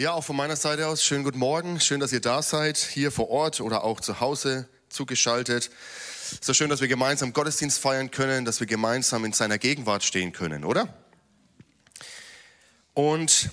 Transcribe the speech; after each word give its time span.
Ja, 0.00 0.14
auch 0.14 0.24
von 0.24 0.34
meiner 0.34 0.56
Seite 0.56 0.86
aus 0.86 1.04
schönen 1.04 1.24
guten 1.24 1.38
Morgen. 1.38 1.78
Schön, 1.78 2.00
dass 2.00 2.10
ihr 2.10 2.22
da 2.22 2.40
seid, 2.40 2.78
hier 2.78 3.12
vor 3.12 3.28
Ort 3.28 3.60
oder 3.60 3.84
auch 3.84 4.00
zu 4.00 4.18
Hause 4.18 4.66
zugeschaltet. 4.88 5.70
So 6.40 6.54
schön, 6.54 6.70
dass 6.70 6.80
wir 6.80 6.88
gemeinsam 6.88 7.34
Gottesdienst 7.34 7.78
feiern 7.78 8.10
können, 8.10 8.46
dass 8.46 8.60
wir 8.60 8.66
gemeinsam 8.66 9.26
in 9.26 9.34
seiner 9.34 9.58
Gegenwart 9.58 10.02
stehen 10.02 10.32
können, 10.32 10.64
oder? 10.64 10.88
Und 12.94 13.50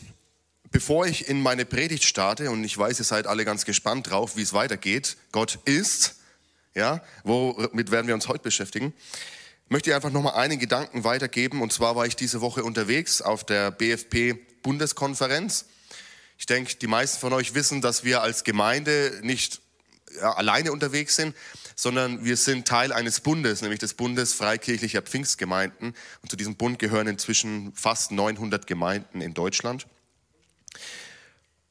bevor 0.71 1.05
ich 1.05 1.27
in 1.27 1.41
meine 1.41 1.65
Predigt 1.65 2.05
starte, 2.05 2.49
und 2.49 2.63
ich 2.63 2.77
weiß, 2.77 2.97
ihr 2.99 3.03
seid 3.03 3.27
alle 3.27 3.43
ganz 3.43 3.65
gespannt 3.65 4.09
drauf, 4.09 4.37
wie 4.37 4.43
es 4.43 4.53
weitergeht, 4.53 5.17
Gott 5.33 5.59
ist, 5.65 6.15
ja, 6.73 7.03
womit 7.25 7.91
werden 7.91 8.07
wir 8.07 8.15
uns 8.15 8.29
heute 8.29 8.43
beschäftigen, 8.43 8.93
möchte 9.67 9.89
ich 9.89 9.95
einfach 9.97 10.11
nochmal 10.11 10.35
einen 10.35 10.59
Gedanken 10.59 11.03
weitergeben. 11.03 11.61
Und 11.61 11.73
zwar 11.73 11.97
war 11.97 12.05
ich 12.05 12.15
diese 12.15 12.39
Woche 12.39 12.63
unterwegs 12.63 13.21
auf 13.21 13.43
der 13.43 13.69
BFP 13.69 14.35
Bundeskonferenz. 14.63 15.65
Ich 16.37 16.45
denke, 16.45 16.75
die 16.75 16.87
meisten 16.87 17.19
von 17.19 17.33
euch 17.33 17.53
wissen, 17.53 17.81
dass 17.81 18.03
wir 18.03 18.21
als 18.21 18.43
Gemeinde 18.43 19.19
nicht 19.23 19.61
ja, 20.19 20.33
alleine 20.33 20.71
unterwegs 20.71 21.15
sind, 21.15 21.35
sondern 21.75 22.23
wir 22.23 22.37
sind 22.37 22.67
Teil 22.67 22.91
eines 22.91 23.19
Bundes, 23.19 23.61
nämlich 23.61 23.79
des 23.79 23.93
Bundes 23.93 24.33
Freikirchlicher 24.33 25.01
Pfingstgemeinden. 25.01 25.93
Und 26.21 26.29
zu 26.29 26.37
diesem 26.37 26.55
Bund 26.55 26.79
gehören 26.79 27.07
inzwischen 27.07 27.73
fast 27.73 28.11
900 28.11 28.67
Gemeinden 28.67 29.21
in 29.21 29.33
Deutschland. 29.33 29.87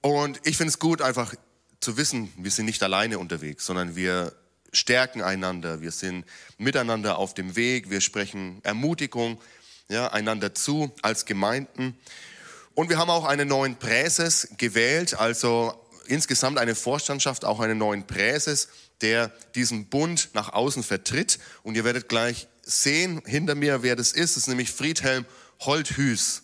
Und 0.01 0.41
ich 0.45 0.57
finde 0.57 0.71
es 0.71 0.79
gut, 0.79 1.03
einfach 1.03 1.35
zu 1.81 1.97
wissen, 1.97 2.33
wir 2.37 2.51
sind 2.51 2.67
nicht 2.67 2.83
alleine 2.83 3.19
unterwegs, 3.19 3.67
sondern 3.67 3.97
wir 3.97 4.33
stärken 4.73 5.23
einander, 5.23 5.81
wir 5.81 5.91
sind 5.91 6.25
miteinander 6.59 7.19
auf 7.19 7.35
dem 7.35 7.57
Weg, 7.57 7.91
wir 7.91 8.01
sprechen 8.01 8.61
Ermutigung 8.63 9.41
ja, 9.89 10.09
einander 10.09 10.55
zu 10.55 10.93
als 11.03 11.25
Gemeinden. 11.25 11.97
Und 12.77 12.91
wir 12.91 12.99
haben 12.99 13.09
auch 13.09 13.25
einen 13.25 13.49
neuen 13.49 13.77
Präses 13.77 14.49
gewählt, 14.59 15.19
also 15.19 15.73
insgesamt 16.09 16.59
eine 16.59 16.75
Vorstandschaft, 16.75 17.47
auch 17.47 17.59
einen 17.61 17.79
neuen 17.79 18.07
Präses, 18.07 18.69
der 19.01 19.33
diesen 19.55 19.87
Bund 19.87 20.29
nach 20.35 20.53
außen 20.53 20.83
vertritt. 20.83 21.39
Und 21.63 21.75
ihr 21.75 21.85
werdet 21.85 22.11
gleich 22.11 22.49
sehen 22.63 23.23
hinter 23.25 23.55
mir, 23.55 23.83
wer 23.83 23.97
das 23.97 24.13
ist. 24.13 24.37
Das 24.37 24.43
ist 24.43 24.49
nämlich 24.49 24.71
Friedhelm 24.71 25.25
Holthüß. 25.61 26.43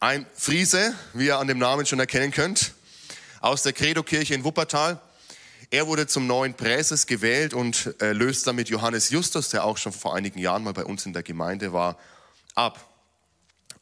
Ein 0.00 0.24
Friese, 0.34 0.94
wie 1.12 1.26
ihr 1.26 1.38
an 1.38 1.46
dem 1.46 1.58
Namen 1.58 1.84
schon 1.84 2.00
erkennen 2.00 2.30
könnt, 2.30 2.72
aus 3.42 3.64
der 3.64 3.74
Credo-Kirche 3.74 4.32
in 4.32 4.44
Wuppertal. 4.44 4.98
Er 5.68 5.86
wurde 5.88 6.06
zum 6.06 6.26
neuen 6.26 6.54
Präses 6.54 7.06
gewählt 7.06 7.52
und 7.52 7.94
äh, 8.00 8.12
löst 8.12 8.46
damit 8.46 8.70
Johannes 8.70 9.10
Justus, 9.10 9.50
der 9.50 9.62
auch 9.62 9.76
schon 9.76 9.92
vor 9.92 10.16
einigen 10.16 10.38
Jahren 10.38 10.64
mal 10.64 10.72
bei 10.72 10.86
uns 10.86 11.04
in 11.04 11.12
der 11.12 11.22
Gemeinde 11.22 11.74
war, 11.74 11.98
ab. 12.54 12.93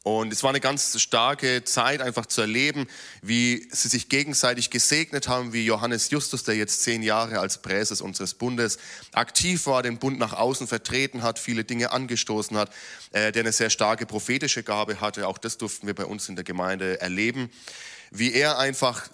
Und 0.03 0.33
es 0.33 0.43
war 0.43 0.49
eine 0.49 0.59
ganz 0.59 0.99
starke 0.99 1.63
Zeit, 1.63 2.01
einfach 2.01 2.25
zu 2.25 2.41
erleben, 2.41 2.87
wie 3.21 3.69
sie 3.71 3.87
sich 3.87 4.09
gegenseitig 4.09 4.69
gesegnet 4.69 5.29
haben, 5.29 5.53
wie 5.53 5.65
Johannes 5.65 6.09
Justus, 6.09 6.43
der 6.43 6.55
jetzt 6.55 6.83
zehn 6.83 7.03
Jahre 7.03 7.39
als 7.39 7.61
Präses 7.61 8.01
unseres 8.01 8.33
Bundes 8.33 8.79
aktiv 9.13 9.65
war, 9.65 9.81
den 9.81 9.99
Bund 9.99 10.19
nach 10.19 10.33
außen 10.33 10.67
vertreten 10.67 11.23
hat, 11.23 11.39
viele 11.39 11.63
Dinge 11.63 11.91
angestoßen 11.91 12.57
hat, 12.57 12.69
äh, 13.13 13.31
der 13.31 13.43
eine 13.43 13.53
sehr 13.53 13.69
starke 13.69 14.05
prophetische 14.05 14.61
Gabe 14.61 14.99
hatte. 14.99 15.25
Auch 15.25 15.37
das 15.37 15.57
durften 15.57 15.87
wir 15.87 15.95
bei 15.95 16.05
uns 16.05 16.27
in 16.27 16.35
der 16.35 16.43
Gemeinde 16.43 16.99
erleben, 16.99 17.49
wie 18.11 18.33
er 18.33 18.59
einfach 18.59 19.07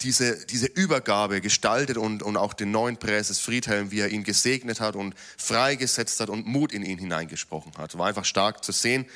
diese, 0.00 0.44
diese 0.46 0.66
Übergabe 0.66 1.42
gestaltet 1.42 1.98
und, 1.98 2.22
und 2.22 2.38
auch 2.38 2.54
den 2.54 2.70
neuen 2.70 2.96
Präses 2.96 3.40
Friedhelm, 3.40 3.90
wie 3.90 4.00
er 4.00 4.08
ihn 4.08 4.24
gesegnet 4.24 4.80
hat 4.80 4.96
und 4.96 5.14
freigesetzt 5.36 6.20
hat 6.20 6.30
und 6.30 6.46
Mut 6.46 6.72
in 6.72 6.82
ihn 6.82 6.98
hineingesprochen 6.98 7.72
hat. 7.76 7.96
War 7.98 8.06
einfach 8.06 8.24
stark 8.24 8.64
zu 8.64 8.72
sehen. 8.72 9.06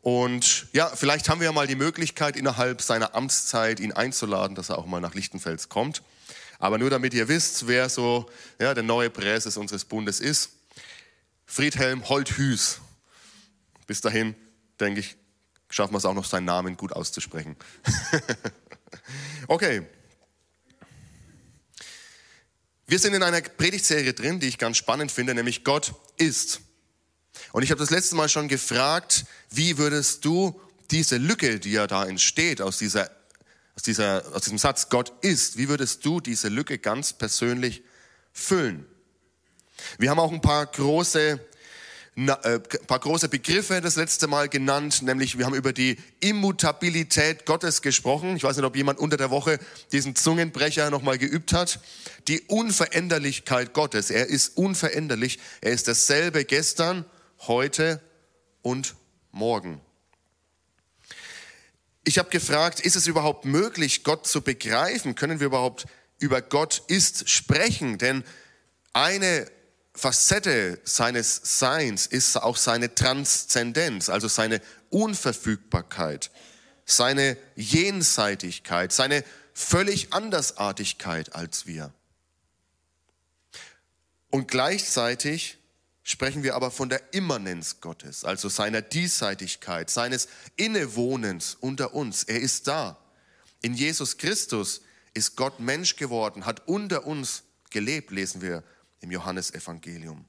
Und 0.00 0.68
ja, 0.72 0.88
vielleicht 0.94 1.28
haben 1.28 1.40
wir 1.40 1.46
ja 1.46 1.52
mal 1.52 1.66
die 1.66 1.74
Möglichkeit, 1.74 2.36
innerhalb 2.36 2.82
seiner 2.82 3.14
Amtszeit 3.14 3.80
ihn 3.80 3.92
einzuladen, 3.92 4.54
dass 4.54 4.68
er 4.68 4.78
auch 4.78 4.86
mal 4.86 5.00
nach 5.00 5.14
Lichtenfels 5.14 5.68
kommt. 5.68 6.02
Aber 6.58 6.78
nur 6.78 6.90
damit 6.90 7.14
ihr 7.14 7.28
wisst, 7.28 7.66
wer 7.66 7.88
so 7.88 8.28
ja, 8.58 8.74
der 8.74 8.82
neue 8.82 9.10
Präses 9.10 9.56
unseres 9.56 9.84
Bundes 9.84 10.20
ist. 10.20 10.50
Friedhelm 11.46 12.08
Holthüß. 12.08 12.80
Bis 13.86 14.00
dahin, 14.00 14.34
denke 14.80 15.00
ich, 15.00 15.16
schaffen 15.70 15.94
wir 15.94 15.98
es 15.98 16.04
auch 16.04 16.14
noch, 16.14 16.24
seinen 16.24 16.44
Namen 16.44 16.76
gut 16.76 16.92
auszusprechen. 16.92 17.56
okay. 19.48 19.86
Wir 22.86 22.98
sind 22.98 23.14
in 23.14 23.22
einer 23.22 23.40
Predigtserie 23.40 24.14
drin, 24.14 24.40
die 24.40 24.48
ich 24.48 24.58
ganz 24.58 24.76
spannend 24.76 25.12
finde, 25.12 25.34
nämlich 25.34 25.64
Gott 25.64 25.94
ist. 26.16 26.60
Und 27.58 27.64
ich 27.64 27.72
habe 27.72 27.80
das 27.80 27.90
letzte 27.90 28.14
Mal 28.14 28.28
schon 28.28 28.46
gefragt, 28.46 29.24
wie 29.50 29.78
würdest 29.78 30.24
du 30.24 30.60
diese 30.92 31.16
Lücke, 31.16 31.58
die 31.58 31.72
ja 31.72 31.88
da 31.88 32.06
entsteht 32.06 32.62
aus, 32.62 32.78
dieser, 32.78 33.10
aus, 33.74 33.82
dieser, 33.82 34.22
aus 34.32 34.42
diesem 34.42 34.58
Satz, 34.58 34.90
Gott 34.90 35.12
ist, 35.22 35.56
wie 35.56 35.68
würdest 35.68 36.06
du 36.06 36.20
diese 36.20 36.46
Lücke 36.50 36.78
ganz 36.78 37.12
persönlich 37.12 37.82
füllen? 38.32 38.86
Wir 39.98 40.10
haben 40.10 40.20
auch 40.20 40.30
ein 40.30 40.40
paar 40.40 40.66
große, 40.66 41.40
ein 42.16 42.28
äh, 42.28 42.60
paar 42.60 43.00
große 43.00 43.28
Begriffe 43.28 43.80
das 43.80 43.96
letzte 43.96 44.28
Mal 44.28 44.48
genannt, 44.48 45.02
nämlich 45.02 45.36
wir 45.36 45.44
haben 45.44 45.56
über 45.56 45.72
die 45.72 45.98
Immutabilität 46.20 47.44
Gottes 47.44 47.82
gesprochen. 47.82 48.36
Ich 48.36 48.44
weiß 48.44 48.56
nicht, 48.56 48.66
ob 48.66 48.76
jemand 48.76 49.00
unter 49.00 49.16
der 49.16 49.30
Woche 49.30 49.58
diesen 49.90 50.14
Zungenbrecher 50.14 50.90
nochmal 50.90 51.18
geübt 51.18 51.52
hat. 51.52 51.80
Die 52.28 52.40
Unveränderlichkeit 52.42 53.72
Gottes. 53.72 54.10
Er 54.12 54.28
ist 54.28 54.56
unveränderlich. 54.56 55.40
Er 55.60 55.72
ist 55.72 55.88
dasselbe 55.88 56.44
gestern, 56.44 57.04
heute 57.46 58.00
und 58.62 58.94
morgen. 59.30 59.80
Ich 62.04 62.18
habe 62.18 62.30
gefragt, 62.30 62.80
ist 62.80 62.96
es 62.96 63.06
überhaupt 63.06 63.44
möglich, 63.44 64.02
Gott 64.02 64.26
zu 64.26 64.40
begreifen? 64.40 65.14
Können 65.14 65.40
wir 65.40 65.46
überhaupt 65.46 65.86
über 66.18 66.40
Gott 66.40 66.82
ist 66.88 67.28
sprechen? 67.28 67.98
Denn 67.98 68.24
eine 68.94 69.50
Facette 69.94 70.80
seines 70.84 71.58
Seins 71.58 72.06
ist 72.06 72.36
auch 72.36 72.56
seine 72.56 72.94
Transzendenz, 72.94 74.08
also 74.08 74.26
seine 74.26 74.62
Unverfügbarkeit, 74.90 76.30
seine 76.86 77.36
Jenseitigkeit, 77.56 78.92
seine 78.92 79.22
völlig 79.52 80.12
Andersartigkeit 80.12 81.34
als 81.34 81.66
wir. 81.66 81.92
Und 84.30 84.48
gleichzeitig 84.48 85.57
sprechen 86.08 86.42
wir 86.42 86.54
aber 86.54 86.70
von 86.70 86.88
der 86.88 87.12
Immanenz 87.12 87.80
Gottes, 87.82 88.24
also 88.24 88.48
seiner 88.48 88.80
Diesseitigkeit, 88.80 89.90
seines 89.90 90.28
Innewohnens 90.56 91.54
unter 91.60 91.92
uns. 91.92 92.24
Er 92.24 92.40
ist 92.40 92.66
da. 92.66 92.96
In 93.60 93.74
Jesus 93.74 94.16
Christus 94.16 94.80
ist 95.12 95.36
Gott 95.36 95.60
Mensch 95.60 95.96
geworden, 95.96 96.46
hat 96.46 96.66
unter 96.66 97.06
uns 97.06 97.42
gelebt, 97.68 98.10
lesen 98.10 98.40
wir 98.40 98.64
im 99.00 99.10
Johannesevangelium. 99.10 100.24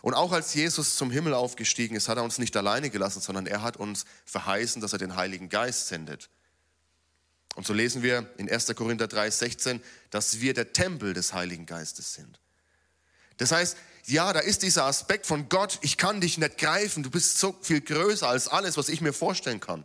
Und 0.00 0.14
auch 0.14 0.30
als 0.30 0.54
Jesus 0.54 0.94
zum 0.94 1.10
Himmel 1.10 1.34
aufgestiegen 1.34 1.96
ist, 1.96 2.08
hat 2.08 2.18
er 2.18 2.24
uns 2.24 2.38
nicht 2.38 2.56
alleine 2.56 2.88
gelassen, 2.88 3.20
sondern 3.20 3.48
er 3.48 3.62
hat 3.62 3.76
uns 3.76 4.04
verheißen, 4.26 4.80
dass 4.80 4.92
er 4.92 4.98
den 5.00 5.16
Heiligen 5.16 5.48
Geist 5.48 5.88
sendet. 5.88 6.30
Und 7.56 7.66
so 7.66 7.72
lesen 7.72 8.04
wir 8.04 8.30
in 8.36 8.48
1. 8.48 8.74
Korinther 8.76 9.08
3, 9.08 9.28
16, 9.28 9.82
dass 10.10 10.40
wir 10.40 10.54
der 10.54 10.72
Tempel 10.72 11.14
des 11.14 11.32
Heiligen 11.32 11.66
Geistes 11.66 12.14
sind. 12.14 12.38
Das 13.38 13.50
heißt, 13.50 13.76
ja, 14.06 14.32
da 14.32 14.40
ist 14.40 14.62
dieser 14.62 14.84
Aspekt 14.84 15.26
von 15.26 15.48
Gott, 15.48 15.78
ich 15.82 15.96
kann 15.96 16.20
dich 16.20 16.38
nicht 16.38 16.58
greifen, 16.58 17.02
du 17.02 17.10
bist 17.10 17.38
so 17.38 17.56
viel 17.62 17.80
größer 17.80 18.28
als 18.28 18.48
alles, 18.48 18.76
was 18.76 18.88
ich 18.88 19.00
mir 19.00 19.12
vorstellen 19.12 19.60
kann. 19.60 19.84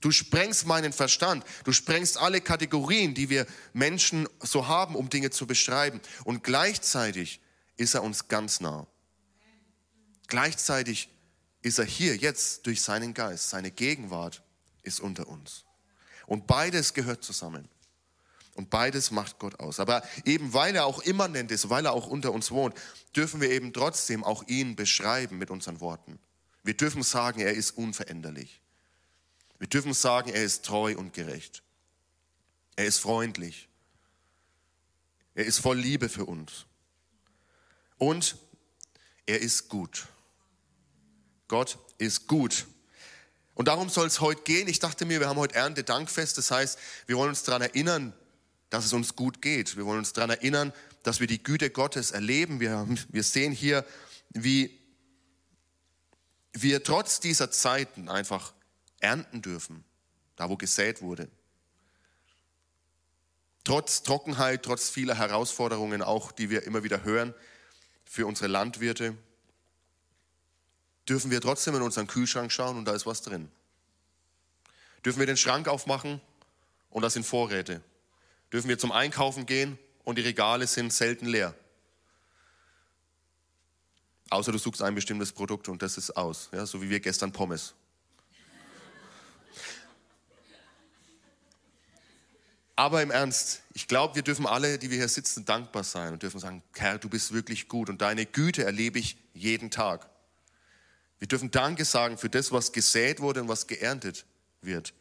Du 0.00 0.10
sprengst 0.10 0.66
meinen 0.66 0.92
Verstand, 0.92 1.44
du 1.64 1.72
sprengst 1.72 2.18
alle 2.18 2.40
Kategorien, 2.40 3.14
die 3.14 3.28
wir 3.28 3.46
Menschen 3.72 4.28
so 4.40 4.66
haben, 4.66 4.94
um 4.94 5.10
Dinge 5.10 5.30
zu 5.30 5.46
beschreiben. 5.46 6.00
Und 6.24 6.42
gleichzeitig 6.42 7.40
ist 7.76 7.94
er 7.94 8.02
uns 8.02 8.28
ganz 8.28 8.60
nah. 8.60 8.86
Gleichzeitig 10.26 11.10
ist 11.62 11.78
er 11.78 11.84
hier 11.84 12.16
jetzt 12.16 12.66
durch 12.66 12.80
seinen 12.80 13.12
Geist, 13.12 13.50
seine 13.50 13.70
Gegenwart 13.70 14.42
ist 14.82 15.00
unter 15.00 15.28
uns. 15.28 15.64
Und 16.26 16.46
beides 16.46 16.94
gehört 16.94 17.22
zusammen. 17.22 17.68
Und 18.54 18.70
beides 18.70 19.10
macht 19.10 19.38
Gott 19.38 19.60
aus. 19.60 19.80
Aber 19.80 20.02
eben 20.24 20.52
weil 20.52 20.74
er 20.74 20.86
auch 20.86 21.00
immanent 21.02 21.50
ist, 21.50 21.70
weil 21.70 21.86
er 21.86 21.92
auch 21.92 22.06
unter 22.06 22.32
uns 22.32 22.50
wohnt, 22.50 22.74
dürfen 23.14 23.40
wir 23.40 23.50
eben 23.50 23.72
trotzdem 23.72 24.24
auch 24.24 24.42
ihn 24.48 24.76
beschreiben 24.76 25.38
mit 25.38 25.50
unseren 25.50 25.80
Worten. 25.80 26.18
Wir 26.62 26.74
dürfen 26.74 27.02
sagen, 27.02 27.40
er 27.40 27.54
ist 27.54 27.72
unveränderlich. 27.72 28.60
Wir 29.58 29.68
dürfen 29.68 29.94
sagen, 29.94 30.30
er 30.30 30.42
ist 30.42 30.64
treu 30.64 30.96
und 30.96 31.12
gerecht. 31.12 31.62
Er 32.76 32.86
ist 32.86 32.98
freundlich. 32.98 33.68
Er 35.34 35.44
ist 35.44 35.58
voll 35.58 35.78
Liebe 35.78 36.08
für 36.08 36.24
uns. 36.24 36.66
Und 37.98 38.36
er 39.26 39.40
ist 39.40 39.68
gut. 39.68 40.08
Gott 41.46 41.78
ist 41.98 42.26
gut. 42.26 42.66
Und 43.54 43.68
darum 43.68 43.90
soll 43.90 44.06
es 44.06 44.20
heute 44.20 44.42
gehen. 44.42 44.68
Ich 44.68 44.78
dachte 44.78 45.04
mir, 45.04 45.20
wir 45.20 45.28
haben 45.28 45.38
heute 45.38 45.54
Erntedankfest. 45.54 46.38
Das 46.38 46.50
heißt, 46.50 46.78
wir 47.06 47.16
wollen 47.16 47.28
uns 47.28 47.42
daran 47.42 47.62
erinnern, 47.62 48.14
dass 48.70 48.84
es 48.84 48.92
uns 48.92 49.16
gut 49.16 49.42
geht. 49.42 49.76
Wir 49.76 49.84
wollen 49.84 49.98
uns 49.98 50.12
daran 50.12 50.30
erinnern, 50.30 50.72
dass 51.02 51.20
wir 51.20 51.26
die 51.26 51.42
Güte 51.42 51.70
Gottes 51.70 52.12
erleben. 52.12 52.60
Wir, 52.60 52.86
wir 53.08 53.22
sehen 53.22 53.52
hier, 53.52 53.84
wie 54.30 54.78
wir 56.52 56.82
trotz 56.82 57.20
dieser 57.20 57.50
Zeiten 57.50 58.08
einfach 58.08 58.52
ernten 59.00 59.42
dürfen, 59.42 59.84
da 60.36 60.48
wo 60.48 60.56
gesät 60.56 61.02
wurde. 61.02 61.28
Trotz 63.64 64.02
Trockenheit, 64.02 64.62
trotz 64.62 64.88
vieler 64.88 65.14
Herausforderungen, 65.14 66.02
auch 66.02 66.32
die 66.32 66.50
wir 66.50 66.62
immer 66.62 66.82
wieder 66.82 67.04
hören 67.04 67.34
für 68.04 68.26
unsere 68.26 68.48
Landwirte, 68.48 69.16
dürfen 71.08 71.30
wir 71.30 71.40
trotzdem 71.40 71.74
in 71.74 71.82
unseren 71.82 72.06
Kühlschrank 72.06 72.52
schauen 72.52 72.78
und 72.78 72.84
da 72.84 72.94
ist 72.94 73.06
was 73.06 73.22
drin. 73.22 73.50
Dürfen 75.04 75.18
wir 75.18 75.26
den 75.26 75.36
Schrank 75.36 75.68
aufmachen 75.68 76.20
und 76.88 77.02
da 77.02 77.10
sind 77.10 77.26
Vorräte. 77.26 77.82
Dürfen 78.52 78.68
wir 78.68 78.78
zum 78.78 78.92
Einkaufen 78.92 79.46
gehen 79.46 79.78
und 80.04 80.18
die 80.18 80.22
Regale 80.22 80.66
sind 80.66 80.92
selten 80.92 81.26
leer. 81.26 81.54
Außer 84.30 84.52
du 84.52 84.58
suchst 84.58 84.82
ein 84.82 84.94
bestimmtes 84.94 85.32
Produkt 85.32 85.68
und 85.68 85.82
das 85.82 85.98
ist 85.98 86.16
aus, 86.16 86.48
ja, 86.52 86.64
so 86.64 86.80
wie 86.80 86.90
wir 86.90 87.00
gestern 87.00 87.32
Pommes. 87.32 87.74
Aber 92.76 93.02
im 93.02 93.10
Ernst, 93.10 93.60
ich 93.74 93.88
glaube, 93.88 94.14
wir 94.14 94.22
dürfen 94.22 94.46
alle, 94.46 94.78
die 94.78 94.90
wir 94.90 94.96
hier 94.96 95.08
sitzen, 95.08 95.44
dankbar 95.44 95.84
sein 95.84 96.14
und 96.14 96.22
dürfen 96.22 96.40
sagen, 96.40 96.62
Herr, 96.74 96.96
du 96.96 97.10
bist 97.10 97.32
wirklich 97.32 97.68
gut 97.68 97.90
und 97.90 98.00
deine 98.00 98.24
Güte 98.24 98.64
erlebe 98.64 98.98
ich 98.98 99.18
jeden 99.34 99.70
Tag. 99.70 100.08
Wir 101.18 101.28
dürfen 101.28 101.50
Danke 101.50 101.84
sagen 101.84 102.16
für 102.16 102.30
das, 102.30 102.52
was 102.52 102.72
gesät 102.72 103.20
wurde 103.20 103.42
und 103.42 103.48
was 103.48 103.66
geerntet 103.66 104.24
wird. 104.62 104.94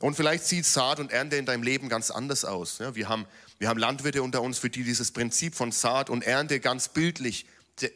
Und 0.00 0.14
vielleicht 0.14 0.44
sieht 0.44 0.66
Saat 0.66 1.00
und 1.00 1.12
Ernte 1.12 1.36
in 1.36 1.46
deinem 1.46 1.62
Leben 1.62 1.88
ganz 1.88 2.10
anders 2.10 2.44
aus. 2.44 2.78
Ja, 2.78 2.94
wir, 2.94 3.08
haben, 3.08 3.26
wir 3.58 3.68
haben 3.68 3.78
Landwirte 3.78 4.22
unter 4.22 4.42
uns, 4.42 4.58
für 4.58 4.70
die 4.70 4.84
dieses 4.84 5.12
Prinzip 5.12 5.54
von 5.54 5.72
Saat 5.72 6.10
und 6.10 6.24
Ernte 6.24 6.60
ganz 6.60 6.88
bildlich 6.88 7.46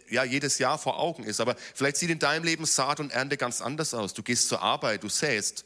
ja, 0.08 0.24
jedes 0.24 0.58
Jahr 0.58 0.78
vor 0.78 0.98
Augen 0.98 1.24
ist. 1.24 1.40
Aber 1.40 1.56
vielleicht 1.74 1.96
sieht 1.96 2.10
in 2.10 2.18
deinem 2.18 2.44
Leben 2.44 2.64
Saat 2.64 3.00
und 3.00 3.12
Ernte 3.12 3.36
ganz 3.36 3.60
anders 3.60 3.94
aus. 3.94 4.14
Du 4.14 4.22
gehst 4.22 4.48
zur 4.48 4.62
Arbeit, 4.62 5.02
du 5.02 5.08
säst 5.08 5.64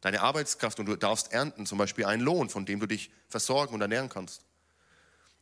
deine 0.00 0.20
Arbeitskraft 0.20 0.80
und 0.80 0.86
du 0.86 0.96
darfst 0.96 1.32
ernten, 1.32 1.64
zum 1.64 1.78
Beispiel 1.78 2.04
einen 2.04 2.22
Lohn, 2.22 2.50
von 2.50 2.66
dem 2.66 2.80
du 2.80 2.86
dich 2.86 3.10
versorgen 3.28 3.74
und 3.74 3.80
ernähren 3.80 4.08
kannst. 4.08 4.42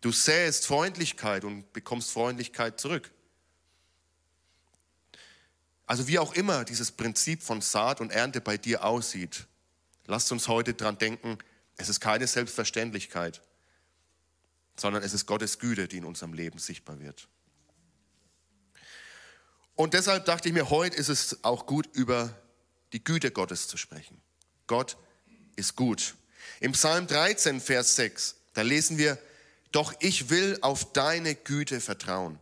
Du 0.01 0.13
säst 0.13 0.67
Freundlichkeit 0.67 1.45
und 1.45 1.73
bekommst 1.73 2.11
Freundlichkeit 2.11 2.79
zurück. 2.81 3.11
Also 5.87 6.07
wie 6.07 6.19
auch 6.19 6.35
immer 6.35 6.65
dieses 6.65 6.93
Prinzip 6.93 7.43
von 7.43 7.61
Saat 7.61 8.01
und 8.01 8.13
Ernte 8.13 8.41
bei 8.41 8.57
dir 8.57 8.85
aussieht, 8.85 9.47
lasst 10.11 10.31
uns 10.33 10.49
heute 10.49 10.75
dran 10.75 10.99
denken, 10.99 11.39
es 11.77 11.89
ist 11.89 12.01
keine 12.01 12.27
Selbstverständlichkeit, 12.27 13.41
sondern 14.77 15.03
es 15.03 15.15
ist 15.15 15.27
Gottes 15.27 15.59
Güte, 15.59 15.89
die 15.89 15.99
in 15.99 16.05
unserem 16.05 16.35
Leben 16.35 16.59
sichtbar 16.59 17.01
wird. 17.01 17.29
Und 19.77 19.95
deshalb 19.95 20.27
dachte 20.27 20.49
ich 20.49 20.55
mir, 20.55 20.69
heute 20.69 20.97
ist 20.97 21.09
es 21.09 21.43
auch 21.45 21.65
gut, 21.65 21.89
über 21.95 22.35
die 22.93 23.03
Güte 23.03 23.31
Gottes 23.31 23.69
zu 23.69 23.77
sprechen. 23.77 24.21
Gott 24.67 24.99
ist 25.57 25.77
gut. 25.77 26.17
Im 26.59 26.73
Psalm 26.73 27.07
13, 27.07 27.61
Vers 27.61 27.97
6, 27.97 28.37
da 28.53 28.63
lesen 28.63 28.99
wir, 28.99 29.17
doch 29.73 29.95
ich 30.01 30.29
will 30.29 30.59
auf 30.61 30.93
deine 30.93 31.35
Güte 31.35 31.81
vertrauen. 31.81 32.39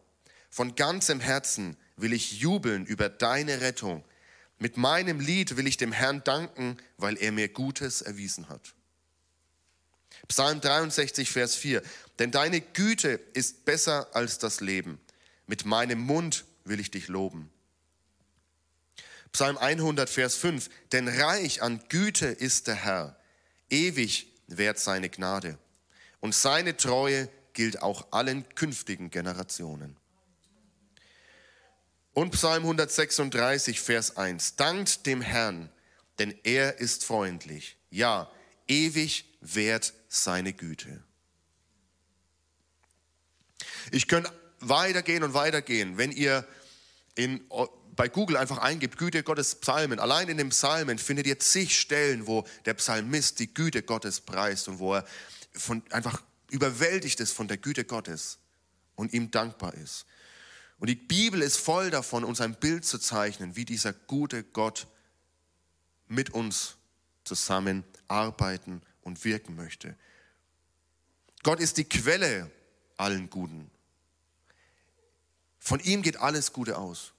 Von 0.48 0.74
ganzem 0.74 1.20
Herzen 1.20 1.76
will 1.96 2.12
ich 2.12 2.40
jubeln 2.40 2.86
über 2.86 3.08
deine 3.08 3.60
Rettung. 3.60 4.02
Mit 4.58 4.76
meinem 4.76 5.20
Lied 5.20 5.56
will 5.56 5.66
ich 5.66 5.76
dem 5.76 5.92
Herrn 5.92 6.24
danken, 6.24 6.76
weil 6.96 7.16
er 7.16 7.32
mir 7.32 7.48
Gutes 7.48 8.02
erwiesen 8.02 8.48
hat. 8.48 8.74
Psalm 10.26 10.60
63, 10.60 11.30
Vers 11.30 11.54
4. 11.54 11.82
Denn 12.18 12.30
deine 12.30 12.60
Güte 12.60 13.20
ist 13.34 13.64
besser 13.64 14.08
als 14.14 14.38
das 14.38 14.60
Leben. 14.60 15.00
Mit 15.46 15.64
meinem 15.64 16.00
Mund 16.00 16.44
will 16.64 16.80
ich 16.80 16.90
dich 16.90 17.08
loben. 17.08 17.50
Psalm 19.32 19.56
100, 19.56 20.10
Vers 20.10 20.34
5. 20.36 20.68
Denn 20.92 21.06
reich 21.06 21.62
an 21.62 21.80
Güte 21.88 22.26
ist 22.26 22.66
der 22.66 22.74
Herr, 22.74 23.16
ewig 23.70 24.26
währt 24.48 24.78
seine 24.78 25.08
Gnade. 25.08 25.58
Und 26.20 26.34
seine 26.34 26.76
Treue 26.76 27.28
gilt 27.52 27.80
auch 27.80 28.08
allen 28.10 28.48
künftigen 28.54 29.10
Generationen. 29.10 29.96
Und 32.18 32.32
Psalm 32.32 32.64
136, 32.64 33.80
Vers 33.80 34.16
1. 34.16 34.56
Dankt 34.56 35.06
dem 35.06 35.20
Herrn, 35.20 35.70
denn 36.18 36.36
er 36.42 36.80
ist 36.80 37.04
freundlich. 37.04 37.76
Ja, 37.90 38.28
ewig 38.66 39.24
währt 39.40 39.94
seine 40.08 40.52
Güte. 40.52 41.04
Ich 43.92 44.08
könnte 44.08 44.32
weitergehen 44.58 45.22
und 45.22 45.32
weitergehen. 45.32 45.96
Wenn 45.96 46.10
ihr 46.10 46.44
in 47.14 47.40
bei 47.94 48.08
Google 48.08 48.36
einfach 48.36 48.58
eingibt, 48.58 48.98
Güte 48.98 49.22
Gottes 49.22 49.54
Psalmen, 49.54 50.00
allein 50.00 50.28
in 50.28 50.38
den 50.38 50.48
Psalmen 50.48 50.98
findet 50.98 51.28
ihr 51.28 51.38
zig 51.38 51.78
Stellen, 51.78 52.26
wo 52.26 52.44
der 52.64 52.74
Psalmist 52.74 53.38
die 53.38 53.54
Güte 53.54 53.84
Gottes 53.84 54.22
preist 54.22 54.66
und 54.66 54.80
wo 54.80 54.96
er 54.96 55.04
von, 55.52 55.84
einfach 55.92 56.20
überwältigt 56.50 57.20
ist 57.20 57.30
von 57.30 57.46
der 57.46 57.58
Güte 57.58 57.84
Gottes 57.84 58.38
und 58.96 59.12
ihm 59.12 59.30
dankbar 59.30 59.74
ist. 59.74 60.04
Und 60.78 60.88
die 60.88 60.94
Bibel 60.94 61.42
ist 61.42 61.56
voll 61.56 61.90
davon, 61.90 62.24
uns 62.24 62.40
ein 62.40 62.54
Bild 62.54 62.84
zu 62.84 62.98
zeichnen, 62.98 63.56
wie 63.56 63.64
dieser 63.64 63.92
gute 63.92 64.44
Gott 64.44 64.86
mit 66.06 66.30
uns 66.30 66.76
zusammen 67.24 67.84
arbeiten 68.06 68.82
und 69.02 69.24
wirken 69.24 69.56
möchte. 69.56 69.96
Gott 71.42 71.60
ist 71.60 71.76
die 71.78 71.84
Quelle 71.84 72.50
allen 72.96 73.28
Guten. 73.28 73.70
Von 75.58 75.80
ihm 75.80 76.02
geht 76.02 76.16
alles 76.18 76.52
Gute 76.52 76.78
aus 76.78 77.12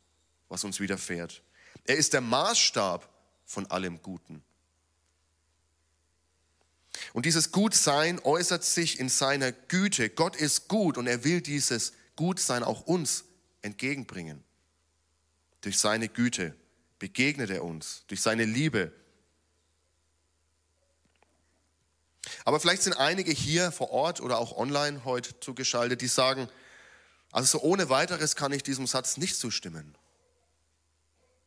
was 0.49 0.63
uns 0.63 0.79
widerfährt. 0.79 1.41
Er 1.85 1.95
ist 1.95 2.13
der 2.13 2.21
Maßstab 2.21 3.07
von 3.45 3.67
allem 3.67 4.01
Guten. 4.01 4.43
Und 7.13 7.25
dieses 7.25 7.51
Gutsein 7.51 8.19
äußert 8.19 8.63
sich 8.63 8.99
in 8.99 9.09
seiner 9.09 9.51
Güte. 9.51 10.09
Gott 10.09 10.35
ist 10.35 10.67
gut 10.67 10.97
und 10.97 11.07
er 11.07 11.23
will 11.23 11.41
dieses 11.41 11.93
Gutsein 12.15 12.63
auch 12.63 12.81
uns 12.81 13.23
entgegenbringen. 13.61 14.43
Durch 15.61 15.77
seine 15.79 16.07
Güte 16.07 16.55
begegnet 16.99 17.49
er 17.49 17.63
uns, 17.63 18.03
durch 18.07 18.21
seine 18.21 18.45
Liebe. 18.45 18.91
Aber 22.45 22.59
vielleicht 22.59 22.83
sind 22.83 22.93
einige 22.93 23.31
hier 23.31 23.71
vor 23.71 23.91
Ort 23.91 24.21
oder 24.21 24.37
auch 24.39 24.55
online 24.55 25.03
heute 25.05 25.39
zugeschaltet, 25.39 26.01
die 26.01 26.07
sagen, 26.07 26.47
also 27.31 27.59
so 27.59 27.63
ohne 27.63 27.89
weiteres 27.89 28.35
kann 28.35 28.51
ich 28.51 28.63
diesem 28.63 28.87
Satz 28.87 29.17
nicht 29.17 29.35
zustimmen 29.35 29.95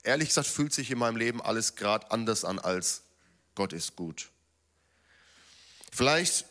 ehrlich 0.02 0.28
gesagt 0.28 0.48
fühlt 0.48 0.72
sich 0.72 0.90
in 0.90 0.98
meinem 0.98 1.16
Leben 1.16 1.40
alles 1.40 1.76
gerade 1.76 2.10
anders 2.10 2.44
an 2.44 2.58
als 2.58 3.02
Gott 3.54 3.72
ist 3.72 3.96
gut. 3.96 4.30
Vielleicht, 5.92 6.46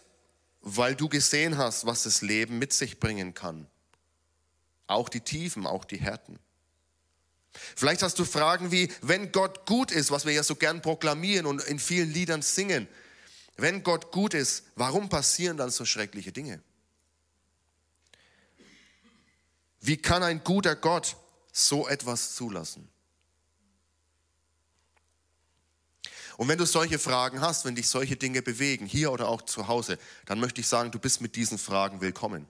weil 0.61 0.95
du 0.95 1.09
gesehen 1.09 1.57
hast, 1.57 1.85
was 1.85 2.03
das 2.03 2.21
Leben 2.21 2.59
mit 2.59 2.73
sich 2.73 2.99
bringen 2.99 3.33
kann. 3.33 3.67
Auch 4.87 5.09
die 5.09 5.21
Tiefen, 5.21 5.65
auch 5.65 5.85
die 5.85 5.97
Härten. 5.97 6.39
Vielleicht 7.53 8.01
hast 8.01 8.17
du 8.17 8.25
Fragen 8.25 8.71
wie, 8.71 8.91
wenn 9.01 9.31
Gott 9.31 9.65
gut 9.65 9.91
ist, 9.91 10.11
was 10.11 10.25
wir 10.25 10.33
ja 10.33 10.43
so 10.43 10.55
gern 10.55 10.81
proklamieren 10.81 11.45
und 11.45 11.63
in 11.63 11.79
vielen 11.79 12.11
Liedern 12.11 12.41
singen, 12.41 12.87
wenn 13.57 13.83
Gott 13.83 14.11
gut 14.11 14.33
ist, 14.33 14.63
warum 14.75 15.09
passieren 15.09 15.57
dann 15.57 15.69
so 15.69 15.85
schreckliche 15.85 16.31
Dinge? 16.31 16.61
Wie 19.81 19.97
kann 19.97 20.23
ein 20.23 20.43
guter 20.43 20.75
Gott 20.75 21.17
so 21.51 21.87
etwas 21.87 22.35
zulassen? 22.35 22.87
Und 26.37 26.47
wenn 26.47 26.57
du 26.57 26.65
solche 26.65 26.97
Fragen 26.97 27.41
hast, 27.41 27.65
wenn 27.65 27.75
dich 27.75 27.89
solche 27.89 28.15
Dinge 28.15 28.41
bewegen, 28.41 28.85
hier 28.85 29.11
oder 29.11 29.27
auch 29.27 29.43
zu 29.43 29.67
Hause, 29.67 29.99
dann 30.25 30.39
möchte 30.39 30.61
ich 30.61 30.67
sagen, 30.67 30.89
du 30.89 30.97
bist 30.97 31.21
mit 31.21 31.35
diesen 31.35 31.57
Fragen 31.57 32.01
willkommen. 32.01 32.47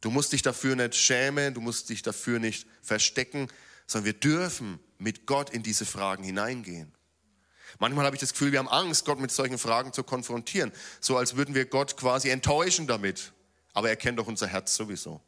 Du 0.00 0.10
musst 0.10 0.32
dich 0.32 0.42
dafür 0.42 0.76
nicht 0.76 0.94
schämen, 0.94 1.54
du 1.54 1.60
musst 1.60 1.88
dich 1.90 2.02
dafür 2.02 2.38
nicht 2.38 2.66
verstecken, 2.82 3.48
sondern 3.86 4.06
wir 4.06 4.12
dürfen 4.14 4.78
mit 4.98 5.26
Gott 5.26 5.50
in 5.50 5.62
diese 5.62 5.84
Fragen 5.84 6.22
hineingehen. 6.24 6.92
Manchmal 7.78 8.04
habe 8.04 8.16
ich 8.16 8.20
das 8.20 8.32
Gefühl, 8.32 8.52
wir 8.52 8.58
haben 8.58 8.68
Angst, 8.68 9.04
Gott 9.04 9.20
mit 9.20 9.30
solchen 9.30 9.58
Fragen 9.58 9.92
zu 9.92 10.02
konfrontieren, 10.02 10.72
so 11.00 11.16
als 11.16 11.36
würden 11.36 11.54
wir 11.54 11.66
Gott 11.66 11.96
quasi 11.96 12.30
enttäuschen 12.30 12.86
damit. 12.86 13.32
Aber 13.72 13.88
er 13.88 13.96
kennt 13.96 14.18
doch 14.18 14.26
unser 14.26 14.46
Herz 14.46 14.74
sowieso. 14.74 15.20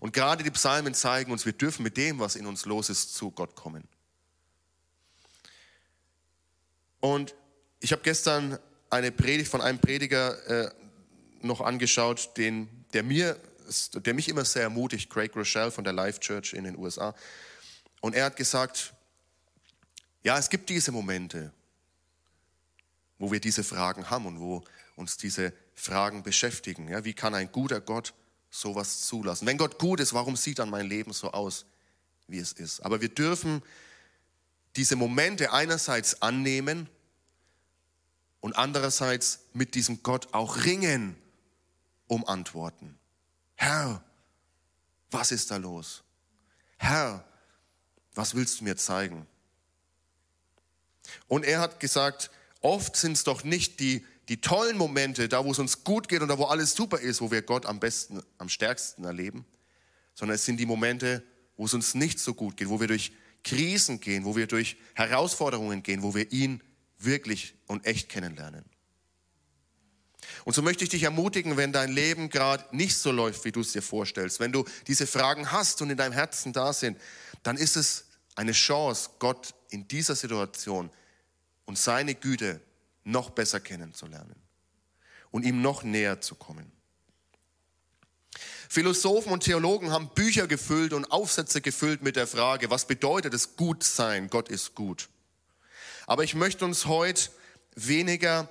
Und 0.00 0.12
gerade 0.12 0.44
die 0.44 0.50
Psalmen 0.50 0.94
zeigen 0.94 1.32
uns, 1.32 1.44
wir 1.44 1.52
dürfen 1.52 1.82
mit 1.82 1.96
dem, 1.96 2.18
was 2.18 2.36
in 2.36 2.46
uns 2.46 2.64
los 2.64 2.88
ist, 2.88 3.14
zu 3.14 3.30
Gott 3.30 3.54
kommen. 3.54 3.86
Und 7.00 7.34
ich 7.80 7.92
habe 7.92 8.02
gestern 8.02 8.58
eine 8.88 9.12
Predigt 9.12 9.50
von 9.50 9.60
einem 9.60 9.78
Prediger 9.78 10.46
äh, 10.48 10.70
noch 11.42 11.60
angeschaut, 11.60 12.30
den, 12.36 12.86
der, 12.94 13.02
mir, 13.02 13.38
der 13.94 14.14
mich 14.14 14.28
immer 14.28 14.44
sehr 14.44 14.62
ermutigt, 14.62 15.10
Craig 15.10 15.34
Rochelle 15.34 15.70
von 15.70 15.84
der 15.84 15.92
Life 15.92 16.20
Church 16.20 16.52
in 16.52 16.64
den 16.64 16.76
USA. 16.76 17.14
Und 18.00 18.14
er 18.14 18.26
hat 18.26 18.36
gesagt, 18.36 18.94
ja, 20.22 20.38
es 20.38 20.48
gibt 20.48 20.68
diese 20.70 20.92
Momente, 20.92 21.52
wo 23.18 23.32
wir 23.32 23.40
diese 23.40 23.64
Fragen 23.64 24.10
haben 24.10 24.26
und 24.26 24.40
wo 24.40 24.64
uns 24.96 25.16
diese 25.16 25.52
Fragen 25.74 26.22
beschäftigen. 26.22 26.88
Ja, 26.88 27.04
wie 27.04 27.14
kann 27.14 27.34
ein 27.34 27.50
guter 27.50 27.80
Gott 27.80 28.14
sowas 28.50 29.02
zulassen? 29.06 29.46
Wenn 29.46 29.58
Gott 29.58 29.78
gut 29.78 30.00
ist, 30.00 30.12
warum 30.14 30.36
sieht 30.36 30.58
dann 30.58 30.70
mein 30.70 30.86
Leben 30.86 31.12
so 31.12 31.32
aus, 31.32 31.66
wie 32.26 32.38
es 32.38 32.52
ist? 32.52 32.80
Aber 32.80 33.00
wir 33.00 33.08
dürfen 33.08 33.62
diese 34.76 34.96
Momente 34.96 35.52
einerseits 35.52 36.22
annehmen 36.22 36.88
und 38.40 38.54
andererseits 38.54 39.40
mit 39.52 39.74
diesem 39.74 40.02
Gott 40.02 40.32
auch 40.32 40.64
ringen 40.64 41.16
um 42.06 42.26
Antworten. 42.26 42.98
Herr, 43.54 44.02
was 45.10 45.32
ist 45.32 45.50
da 45.50 45.56
los? 45.56 46.02
Herr, 46.76 47.24
was 48.14 48.34
willst 48.34 48.60
du 48.60 48.64
mir 48.64 48.76
zeigen? 48.76 49.26
Und 51.28 51.44
er 51.44 51.60
hat 51.60 51.80
gesagt, 51.80 52.30
oft 52.60 52.96
sind 52.96 53.12
es 53.12 53.24
doch 53.24 53.44
nicht 53.44 53.80
die, 53.80 54.04
die 54.28 54.40
tollen 54.40 54.76
Momente, 54.76 55.28
da 55.28 55.44
wo 55.44 55.52
es 55.52 55.58
uns 55.58 55.84
gut 55.84 56.08
geht 56.08 56.22
und 56.22 56.28
da 56.28 56.38
wo 56.38 56.44
alles 56.44 56.74
super 56.74 56.98
ist, 56.98 57.20
wo 57.20 57.30
wir 57.30 57.42
Gott 57.42 57.66
am 57.66 57.80
besten, 57.80 58.22
am 58.38 58.48
stärksten 58.48 59.04
erleben, 59.04 59.44
sondern 60.14 60.36
es 60.36 60.44
sind 60.44 60.58
die 60.58 60.66
Momente, 60.66 61.22
wo 61.56 61.66
es 61.66 61.74
uns 61.74 61.94
nicht 61.94 62.18
so 62.18 62.34
gut 62.34 62.56
geht, 62.56 62.68
wo 62.68 62.80
wir 62.80 62.88
durch 62.88 63.12
Krisen 63.42 64.00
gehen, 64.00 64.24
wo 64.24 64.34
wir 64.36 64.46
durch 64.46 64.76
Herausforderungen 64.94 65.82
gehen, 65.82 66.02
wo 66.02 66.14
wir 66.14 66.32
ihn 66.32 66.62
wirklich 66.98 67.54
und 67.66 67.86
echt 67.86 68.08
kennenlernen. 68.08 68.64
Und 70.44 70.54
so 70.54 70.62
möchte 70.62 70.84
ich 70.84 70.90
dich 70.90 71.02
ermutigen, 71.02 71.56
wenn 71.56 71.72
dein 71.72 71.90
Leben 71.90 72.28
gerade 72.28 72.64
nicht 72.76 72.96
so 72.96 73.10
läuft, 73.10 73.44
wie 73.44 73.52
du 73.52 73.60
es 73.60 73.72
dir 73.72 73.82
vorstellst, 73.82 74.40
wenn 74.40 74.52
du 74.52 74.64
diese 74.86 75.06
Fragen 75.06 75.50
hast 75.50 75.80
und 75.80 75.90
in 75.90 75.96
deinem 75.96 76.12
Herzen 76.12 76.52
da 76.52 76.72
sind, 76.72 76.98
dann 77.42 77.56
ist 77.56 77.76
es 77.76 78.04
eine 78.34 78.52
Chance, 78.52 79.10
Gott 79.18 79.54
in 79.70 79.88
dieser 79.88 80.14
Situation 80.14 80.90
und 81.64 81.78
seine 81.78 82.14
Güte 82.14 82.60
noch 83.04 83.30
besser 83.30 83.60
kennenzulernen 83.60 84.36
und 85.30 85.44
ihm 85.44 85.62
noch 85.62 85.82
näher 85.82 86.20
zu 86.20 86.34
kommen. 86.34 86.70
Philosophen 88.68 89.32
und 89.32 89.44
Theologen 89.44 89.92
haben 89.92 90.08
Bücher 90.14 90.46
gefüllt 90.46 90.92
und 90.92 91.10
Aufsätze 91.10 91.60
gefüllt 91.60 92.02
mit 92.02 92.16
der 92.16 92.26
Frage, 92.26 92.70
was 92.70 92.86
bedeutet 92.86 93.32
es 93.32 93.56
gut 93.56 93.84
sein? 93.84 94.28
Gott 94.28 94.48
ist 94.48 94.74
gut. 94.74 95.08
Aber 96.06 96.24
ich 96.24 96.34
möchte 96.34 96.64
uns 96.64 96.86
heute 96.86 97.30
weniger 97.76 98.48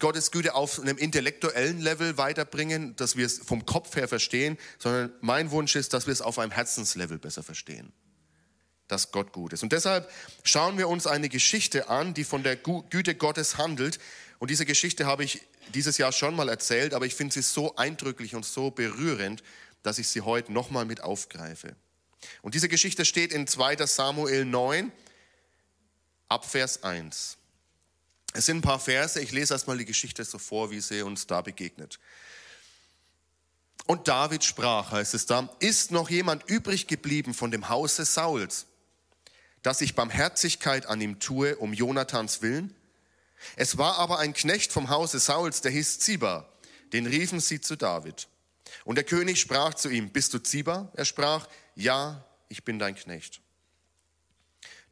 Gottes 0.00 0.30
Güte 0.30 0.54
auf 0.54 0.80
einem 0.80 0.98
intellektuellen 0.98 1.80
Level 1.80 2.18
weiterbringen, 2.18 2.96
dass 2.96 3.16
wir 3.16 3.26
es 3.26 3.38
vom 3.38 3.64
Kopf 3.64 3.94
her 3.96 4.08
verstehen, 4.08 4.58
sondern 4.78 5.12
mein 5.20 5.50
Wunsch 5.50 5.76
ist, 5.76 5.92
dass 5.92 6.06
wir 6.06 6.12
es 6.12 6.20
auf 6.20 6.38
einem 6.38 6.50
Herzenslevel 6.50 7.18
besser 7.18 7.42
verstehen, 7.42 7.92
dass 8.88 9.12
Gott 9.12 9.32
gut 9.32 9.52
ist. 9.52 9.62
Und 9.62 9.72
deshalb 9.72 10.10
schauen 10.42 10.78
wir 10.78 10.88
uns 10.88 11.06
eine 11.06 11.28
Geschichte 11.28 11.88
an, 11.88 12.12
die 12.12 12.24
von 12.24 12.42
der 12.42 12.56
Güte 12.56 13.14
Gottes 13.14 13.56
handelt. 13.56 13.98
Und 14.40 14.50
diese 14.50 14.66
Geschichte 14.66 15.06
habe 15.06 15.22
ich 15.22 15.42
dieses 15.72 15.96
Jahr 15.96 16.12
schon 16.12 16.34
mal 16.34 16.48
erzählt, 16.48 16.92
aber 16.92 17.06
ich 17.06 17.14
finde 17.14 17.32
sie 17.32 17.42
so 17.42 17.76
eindrücklich 17.76 18.34
und 18.34 18.44
so 18.44 18.70
berührend, 18.70 19.42
dass 19.82 19.98
ich 19.98 20.08
sie 20.08 20.22
heute 20.22 20.52
nochmal 20.52 20.86
mit 20.86 21.02
aufgreife. 21.02 21.76
Und 22.42 22.54
diese 22.54 22.68
Geschichte 22.68 23.04
steht 23.04 23.32
in 23.32 23.46
2 23.46 23.86
Samuel 23.86 24.44
9, 24.44 24.90
ab 26.28 26.44
Vers 26.44 26.82
1. 26.82 27.36
Es 28.36 28.46
sind 28.46 28.58
ein 28.58 28.62
paar 28.62 28.80
Verse, 28.80 29.20
ich 29.20 29.30
lese 29.30 29.54
erstmal 29.54 29.78
die 29.78 29.84
Geschichte 29.84 30.24
so 30.24 30.38
vor, 30.38 30.72
wie 30.72 30.80
sie 30.80 31.02
uns 31.02 31.28
da 31.28 31.40
begegnet. 31.40 32.00
Und 33.86 34.08
David 34.08 34.42
sprach, 34.42 34.90
heißt 34.90 35.14
es 35.14 35.26
da, 35.26 35.48
ist 35.60 35.92
noch 35.92 36.10
jemand 36.10 36.42
übrig 36.50 36.88
geblieben 36.88 37.32
von 37.32 37.52
dem 37.52 37.68
Hause 37.68 38.04
Sauls, 38.04 38.66
dass 39.62 39.80
ich 39.80 39.94
Barmherzigkeit 39.94 40.86
an 40.86 41.00
ihm 41.00 41.20
tue, 41.20 41.56
um 41.56 41.72
Jonathans 41.72 42.42
willen? 42.42 42.74
Es 43.54 43.78
war 43.78 43.98
aber 43.98 44.18
ein 44.18 44.34
Knecht 44.34 44.72
vom 44.72 44.90
Hause 44.90 45.20
Sauls, 45.20 45.60
der 45.60 45.70
hieß 45.70 46.00
Ziba, 46.00 46.48
den 46.92 47.06
riefen 47.06 47.38
sie 47.38 47.60
zu 47.60 47.76
David. 47.76 48.26
Und 48.84 48.96
der 48.96 49.04
König 49.04 49.40
sprach 49.40 49.74
zu 49.74 49.90
ihm, 49.90 50.10
bist 50.10 50.34
du 50.34 50.40
Ziba? 50.40 50.90
Er 50.94 51.04
sprach, 51.04 51.46
ja, 51.76 52.24
ich 52.48 52.64
bin 52.64 52.80
dein 52.80 52.96
Knecht. 52.96 53.40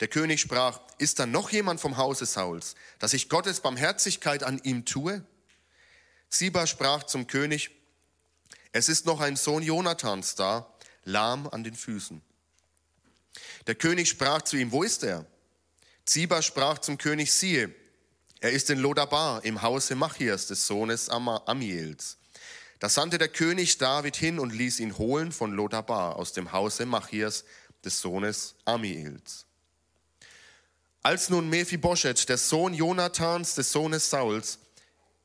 Der 0.01 0.09
König 0.09 0.41
sprach, 0.41 0.81
ist 0.99 1.19
da 1.19 1.27
noch 1.27 1.51
jemand 1.51 1.81
vom 1.81 1.97
Hause 1.97 2.27
Sauls, 2.27 2.75
dass 2.99 3.13
ich 3.13 3.29
Gottes 3.29 3.61
Barmherzigkeit 3.61 4.43
an 4.43 4.61
ihm 4.65 4.85
tue? 4.85 5.25
Ziba 6.29 6.67
sprach 6.67 7.05
zum 7.05 7.27
König, 7.27 7.71
es 8.73 8.89
ist 8.89 9.07
noch 9.07 9.21
ein 9.21 9.37
Sohn 9.37 9.63
Jonathans 9.63 10.35
da, 10.35 10.73
lahm 11.05 11.47
an 11.49 11.63
den 11.63 11.75
Füßen. 11.75 12.23
Der 13.67 13.75
König 13.75 14.09
sprach 14.09 14.43
zu 14.43 14.57
ihm, 14.57 14.73
wo 14.73 14.83
ist 14.83 15.05
er? 15.05 15.27
Ziba 16.05 16.43
sprach 16.43 16.79
zum 16.79 16.99
König, 16.99 17.33
siehe, 17.33 17.75
er 18.41 18.51
ist 18.51 18.71
in 18.71 18.79
Lodabar 18.79 19.45
im 19.45 19.63
Hause 19.63 19.95
Machias, 19.95 20.49
des 20.49 20.67
Sohnes 20.67 21.09
Amiels. 21.09 22.17
Da 22.81 22.89
sandte 22.89 23.19
der 23.19 23.29
König 23.29 23.79
David 23.79 24.17
hin 24.17 24.41
und 24.41 24.53
ließ 24.53 24.81
ihn 24.81 24.99
holen 24.99 25.31
von 25.31 25.53
Lodabar 25.53 26.17
aus 26.17 26.33
dem 26.33 26.51
Hause 26.51 26.85
Machias, 26.85 27.45
des 27.85 28.01
Sohnes 28.01 28.57
Amiels. 28.65 29.47
Als 31.03 31.31
nun 31.31 31.49
Mephibosheth, 31.49 32.29
der 32.29 32.39
Sohn 32.39 32.75
Jonathans, 32.75 33.55
des 33.55 33.73
Sohnes 33.73 34.09
Sauls, 34.09 34.61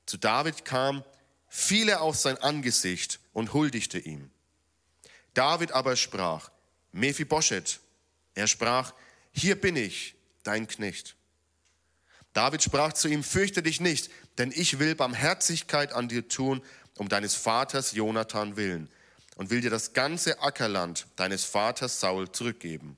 zu 0.08 0.18
David 0.18 0.66
kam, 0.66 1.04
fiel 1.48 1.90
er 1.90 2.02
auf 2.02 2.16
sein 2.16 2.38
Angesicht 2.38 3.20
und 3.34 3.54
huldigte 3.54 4.00
ihm. 4.00 4.32
David 5.34 5.72
aber 5.74 5.96
sprach, 5.96 6.50
Mephibosheth, 6.94 7.80
er 8.34 8.48
sprach, 8.48 8.94
hier 9.32 9.60
bin 9.60 9.76
ich, 9.76 10.16
dein 10.44 10.68
Knecht. 10.68 11.16
David 12.34 12.64
sprach 12.64 12.94
zu 12.94 13.08
ihm, 13.08 13.24
fürchte 13.24 13.62
dich 13.62 13.80
nicht, 13.80 14.10
denn 14.40 14.52
ich 14.52 14.80
will 14.80 14.96
Barmherzigkeit 14.96 15.94
an 15.94 16.08
dir 16.08 16.28
tun, 16.28 16.64
um 16.98 17.10
deines 17.10 17.36
Vaters 17.36 17.92
Jonathan 17.92 18.56
willen, 18.56 18.90
und 19.36 19.52
will 19.52 19.62
dir 19.62 19.70
das 19.70 19.94
ganze 19.94 20.42
Ackerland 20.42 21.06
deines 21.16 21.46
Vaters 21.46 22.00
Saul 22.00 22.32
zurückgeben. 22.32 22.98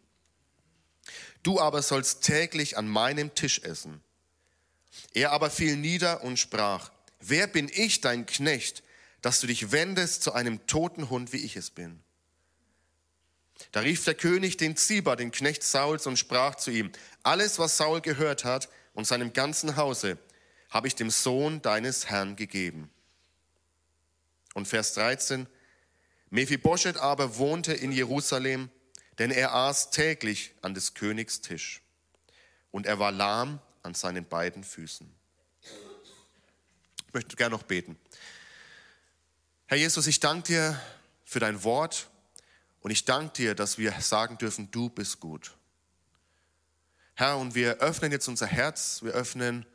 Du 1.44 1.60
aber 1.60 1.82
sollst 1.82 2.24
täglich 2.24 2.78
an 2.78 2.88
meinem 2.88 3.34
Tisch 3.36 3.60
essen. 3.60 4.02
Er 5.14 5.32
aber 5.32 5.50
fiel 5.50 5.78
nieder 5.78 6.24
und 6.24 6.38
sprach, 6.38 6.92
wer 7.20 7.48
bin 7.48 7.70
ich, 7.74 8.02
dein 8.02 8.26
Knecht, 8.26 8.84
dass 9.22 9.40
du 9.40 9.48
dich 9.48 9.72
wendest 9.72 10.24
zu 10.24 10.34
einem 10.34 10.66
toten 10.68 11.10
Hund, 11.10 11.34
wie 11.34 11.44
ich 11.44 11.56
es 11.56 11.70
bin? 11.70 12.02
Da 13.72 13.82
rief 13.82 14.06
der 14.06 14.16
König 14.16 14.58
den 14.58 14.78
Ziba, 14.78 15.16
den 15.16 15.32
Knecht 15.32 15.64
Sauls, 15.64 16.08
und 16.08 16.18
sprach 16.18 16.56
zu 16.56 16.72
ihm, 16.72 16.92
alles, 17.24 17.60
was 17.60 17.78
Saul 17.78 18.02
gehört 18.02 18.46
hat 18.46 18.70
und 18.94 19.06
seinem 19.06 19.34
ganzen 19.34 19.76
Hause, 19.76 20.18
habe 20.70 20.88
ich 20.88 20.96
dem 20.96 21.10
Sohn 21.10 21.62
deines 21.62 22.10
Herrn 22.10 22.36
gegeben. 22.36 22.90
Und 24.54 24.68
Vers 24.68 24.94
13, 24.94 25.48
Mephibosheth 26.30 26.98
aber 26.98 27.38
wohnte 27.38 27.74
in 27.74 27.92
Jerusalem 27.92 28.70
denn 29.20 29.32
er 29.32 29.54
aß 29.54 29.92
täglich 29.92 30.54
an 30.62 30.74
des 30.74 30.94
Königs 30.94 31.42
Tisch 31.42 31.82
und 32.72 32.86
er 32.86 33.00
war 33.00 33.12
lahm 33.12 33.60
an 33.84 33.94
seinen 33.94 34.26
beiden 34.26 34.64
Füßen. 34.64 35.10
Ich 37.08 37.14
möchte 37.14 37.36
gerne 37.36 37.56
noch 37.56 37.64
beten. 37.64 37.98
Herr 39.68 39.78
Jesus, 39.78 40.08
ich 40.08 40.20
danke 40.20 40.48
dir 40.48 40.82
für 41.26 41.40
dein 41.40 41.64
Wort 41.64 42.10
und 42.82 42.92
ich 42.92 43.06
danke 43.06 43.34
dir, 43.34 43.56
dass 43.56 43.78
wir 43.78 43.92
sagen 44.00 44.38
dürfen, 44.38 44.72
du 44.72 44.90
bist 44.90 45.20
gut. 45.20 45.56
Herr, 47.16 47.38
und 47.38 47.56
wir 47.56 47.80
öffnen 47.80 48.12
jetzt 48.12 48.28
unser 48.30 48.48
Herz, 48.48 49.04
wir 49.04 49.12
öffnen 49.12 49.66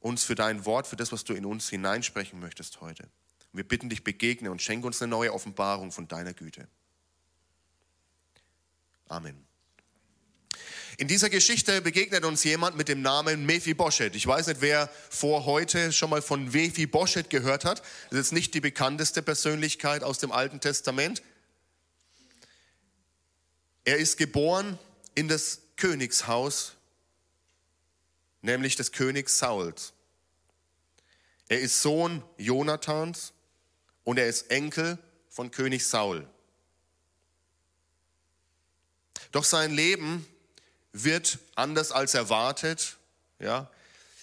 uns 0.00 0.24
für 0.24 0.34
dein 0.34 0.64
Wort, 0.64 0.86
für 0.86 0.96
das, 0.96 1.12
was 1.12 1.24
du 1.24 1.34
in 1.34 1.44
uns 1.44 1.68
hineinsprechen 1.68 2.40
möchtest 2.40 2.80
heute. 2.80 3.08
wir 3.52 3.66
bitten 3.66 3.88
dich, 3.88 4.04
begegne 4.04 4.50
und 4.50 4.60
schenke 4.60 4.86
uns 4.86 5.00
eine 5.00 5.10
neue 5.10 5.32
Offenbarung 5.32 5.92
von 5.92 6.08
deiner 6.08 6.34
Güte. 6.34 6.68
Amen. 9.08 9.48
In 10.98 11.06
dieser 11.06 11.30
Geschichte 11.30 11.80
begegnet 11.80 12.24
uns 12.24 12.42
jemand 12.42 12.76
mit 12.76 12.88
dem 12.88 13.02
Namen 13.02 13.46
Mephibosheth. 13.46 14.16
Ich 14.16 14.26
weiß 14.26 14.48
nicht, 14.48 14.60
wer 14.60 14.90
vor 15.10 15.44
heute 15.44 15.92
schon 15.92 16.10
mal 16.10 16.22
von 16.22 16.50
Mephibosheth 16.50 17.30
gehört 17.30 17.64
hat. 17.64 17.82
Das 18.10 18.18
ist 18.18 18.32
nicht 18.32 18.52
die 18.52 18.60
bekannteste 18.60 19.22
Persönlichkeit 19.22 20.02
aus 20.02 20.18
dem 20.18 20.32
Alten 20.32 20.58
Testament. 20.58 21.22
Er 23.84 23.98
ist 23.98 24.18
geboren 24.18 24.76
in 25.14 25.28
das 25.28 25.60
Königshaus, 25.76 26.74
nämlich 28.42 28.74
des 28.74 28.90
Königs 28.90 29.38
Sauls. 29.38 29.92
Er 31.48 31.60
ist 31.60 31.80
Sohn 31.80 32.24
Jonathans 32.36 33.32
und 34.02 34.18
er 34.18 34.26
ist 34.26 34.50
Enkel 34.50 34.98
von 35.30 35.52
König 35.52 35.86
Saul. 35.86 36.28
Doch 39.32 39.44
sein 39.44 39.72
Leben 39.72 40.26
wird 40.92 41.38
anders 41.54 41.92
als 41.92 42.14
erwartet, 42.14 42.96
ja, 43.38 43.70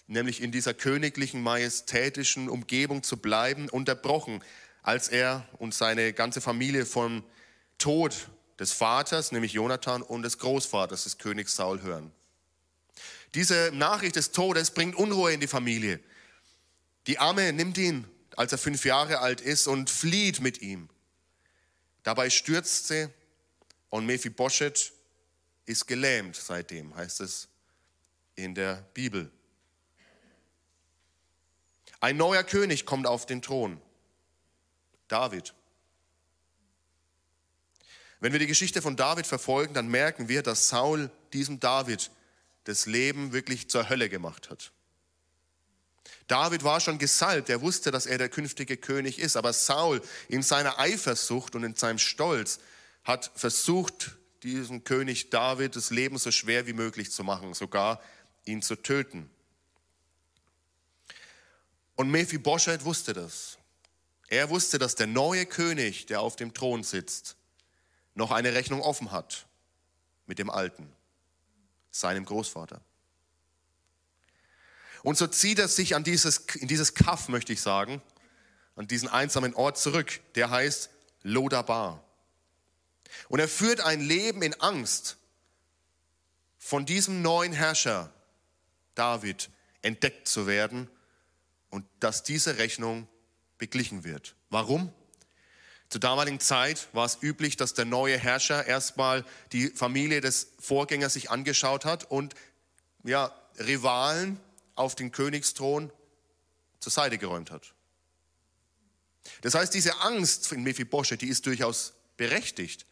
nämlich 0.07 0.41
in 0.41 0.51
dieser 0.51 0.73
königlichen, 0.73 1.41
majestätischen 1.41 2.49
Umgebung 2.49 3.03
zu 3.03 3.17
bleiben, 3.17 3.69
unterbrochen, 3.69 4.43
als 4.83 5.07
er 5.07 5.47
und 5.57 5.73
seine 5.73 6.13
ganze 6.13 6.41
Familie 6.41 6.85
vom 6.85 7.23
Tod 7.77 8.29
des 8.59 8.71
Vaters, 8.71 9.31
nämlich 9.31 9.53
Jonathan, 9.53 10.01
und 10.01 10.23
des 10.23 10.37
Großvaters 10.37 11.03
des 11.03 11.17
Königs 11.17 11.55
Saul 11.55 11.81
hören. 11.81 12.11
Diese 13.33 13.71
Nachricht 13.73 14.15
des 14.15 14.31
Todes 14.31 14.71
bringt 14.71 14.95
Unruhe 14.95 15.33
in 15.33 15.39
die 15.39 15.47
Familie. 15.47 15.99
Die 17.07 17.19
Amme 17.19 17.51
nimmt 17.51 17.77
ihn, 17.77 18.07
als 18.37 18.51
er 18.51 18.57
fünf 18.57 18.85
Jahre 18.85 19.19
alt 19.19 19.41
ist, 19.41 19.67
und 19.67 19.89
flieht 19.89 20.39
mit 20.39 20.61
ihm. 20.61 20.89
Dabei 22.03 22.29
stürzt 22.29 22.87
sie 22.87 23.09
und 23.89 24.05
Mephibosheth 24.05 24.93
ist 25.65 25.87
gelähmt 25.87 26.35
seitdem, 26.35 26.95
heißt 26.95 27.21
es 27.21 27.47
in 28.35 28.55
der 28.55 28.85
Bibel. 28.93 29.31
Ein 31.99 32.17
neuer 32.17 32.43
König 32.43 32.85
kommt 32.85 33.07
auf 33.07 33.25
den 33.25 33.41
Thron, 33.41 33.81
David. 35.07 35.53
Wenn 38.19 38.31
wir 38.31 38.39
die 38.39 38.47
Geschichte 38.47 38.81
von 38.81 38.95
David 38.95 39.27
verfolgen, 39.27 39.73
dann 39.73 39.87
merken 39.87 40.27
wir, 40.27 40.43
dass 40.43 40.69
Saul 40.69 41.09
diesem 41.33 41.59
David 41.59 42.11
das 42.63 42.85
Leben 42.85 43.33
wirklich 43.33 43.69
zur 43.69 43.89
Hölle 43.89 44.09
gemacht 44.09 44.49
hat. 44.49 44.71
David 46.27 46.63
war 46.63 46.79
schon 46.79 46.97
gesalbt, 46.97 47.49
er 47.49 47.61
wusste, 47.61 47.91
dass 47.91 48.05
er 48.05 48.17
der 48.17 48.29
künftige 48.29 48.77
König 48.77 49.19
ist, 49.19 49.37
aber 49.37 49.53
Saul 49.53 50.01
in 50.27 50.41
seiner 50.41 50.79
Eifersucht 50.79 51.55
und 51.55 51.63
in 51.63 51.75
seinem 51.75 51.99
Stolz 51.99 52.59
hat 53.03 53.31
versucht, 53.35 54.17
diesem 54.45 54.83
König 54.83 55.29
David 55.29 55.75
das 55.75 55.89
Leben 55.89 56.17
so 56.17 56.31
schwer 56.31 56.67
wie 56.67 56.73
möglich 56.73 57.11
zu 57.11 57.23
machen, 57.23 57.53
sogar 57.53 58.01
ihn 58.45 58.61
zu 58.61 58.75
töten. 58.75 59.29
Und 61.95 62.11
Mephibosheth 62.11 62.85
wusste 62.85 63.13
das. 63.13 63.57
Er 64.27 64.49
wusste, 64.49 64.79
dass 64.79 64.95
der 64.95 65.07
neue 65.07 65.45
König, 65.45 66.05
der 66.07 66.21
auf 66.21 66.35
dem 66.35 66.53
Thron 66.53 66.83
sitzt, 66.83 67.35
noch 68.13 68.31
eine 68.31 68.53
Rechnung 68.53 68.81
offen 68.81 69.11
hat 69.11 69.45
mit 70.25 70.39
dem 70.39 70.49
Alten, 70.49 70.91
seinem 71.91 72.25
Großvater. 72.25 72.81
Und 75.03 75.17
so 75.17 75.27
zieht 75.27 75.59
er 75.59 75.67
sich 75.67 75.95
an 75.95 76.03
dieses, 76.03 76.37
in 76.55 76.67
dieses 76.67 76.95
Kaff, 76.95 77.29
möchte 77.29 77.53
ich 77.53 77.61
sagen, 77.61 78.01
an 78.75 78.87
diesen 78.87 79.07
einsamen 79.07 79.53
Ort 79.53 79.77
zurück, 79.77 80.19
der 80.35 80.49
heißt 80.49 80.89
Lodabar. 81.21 82.04
Und 83.29 83.39
er 83.39 83.47
führt 83.47 83.81
ein 83.81 84.01
Leben 84.01 84.41
in 84.41 84.53
Angst, 84.61 85.17
von 86.57 86.85
diesem 86.85 87.21
neuen 87.21 87.53
Herrscher 87.53 88.11
David 88.95 89.49
entdeckt 89.81 90.27
zu 90.27 90.47
werden 90.47 90.89
und 91.69 91.85
dass 91.99 92.23
diese 92.23 92.57
Rechnung 92.57 93.07
beglichen 93.57 94.03
wird. 94.03 94.35
Warum? 94.49 94.91
Zur 95.89 96.01
damaligen 96.01 96.39
Zeit 96.39 96.87
war 96.93 97.05
es 97.05 97.19
üblich, 97.21 97.57
dass 97.57 97.73
der 97.73 97.85
neue 97.85 98.17
Herrscher 98.17 98.65
erstmal 98.65 99.23
die 99.51 99.69
Familie 99.69 100.21
des 100.21 100.47
Vorgängers 100.59 101.13
sich 101.13 101.29
angeschaut 101.29 101.85
hat 101.85 102.09
und 102.09 102.33
ja, 103.03 103.31
Rivalen 103.59 104.39
auf 104.73 104.95
den 104.95 105.11
Königsthron 105.11 105.91
zur 106.79 106.91
Seite 106.91 107.17
geräumt 107.17 107.51
hat. 107.51 107.73
Das 109.41 109.55
heißt, 109.55 109.73
diese 109.73 110.01
Angst 110.01 110.51
in 110.51 110.63
Mephibosheth, 110.63 111.21
die 111.21 111.27
ist 111.27 111.45
durchaus 111.45 111.93
berechtigt. 112.17 112.85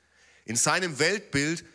In 0.45 0.55
seinem 0.55 0.99
Weltbild 0.99 1.65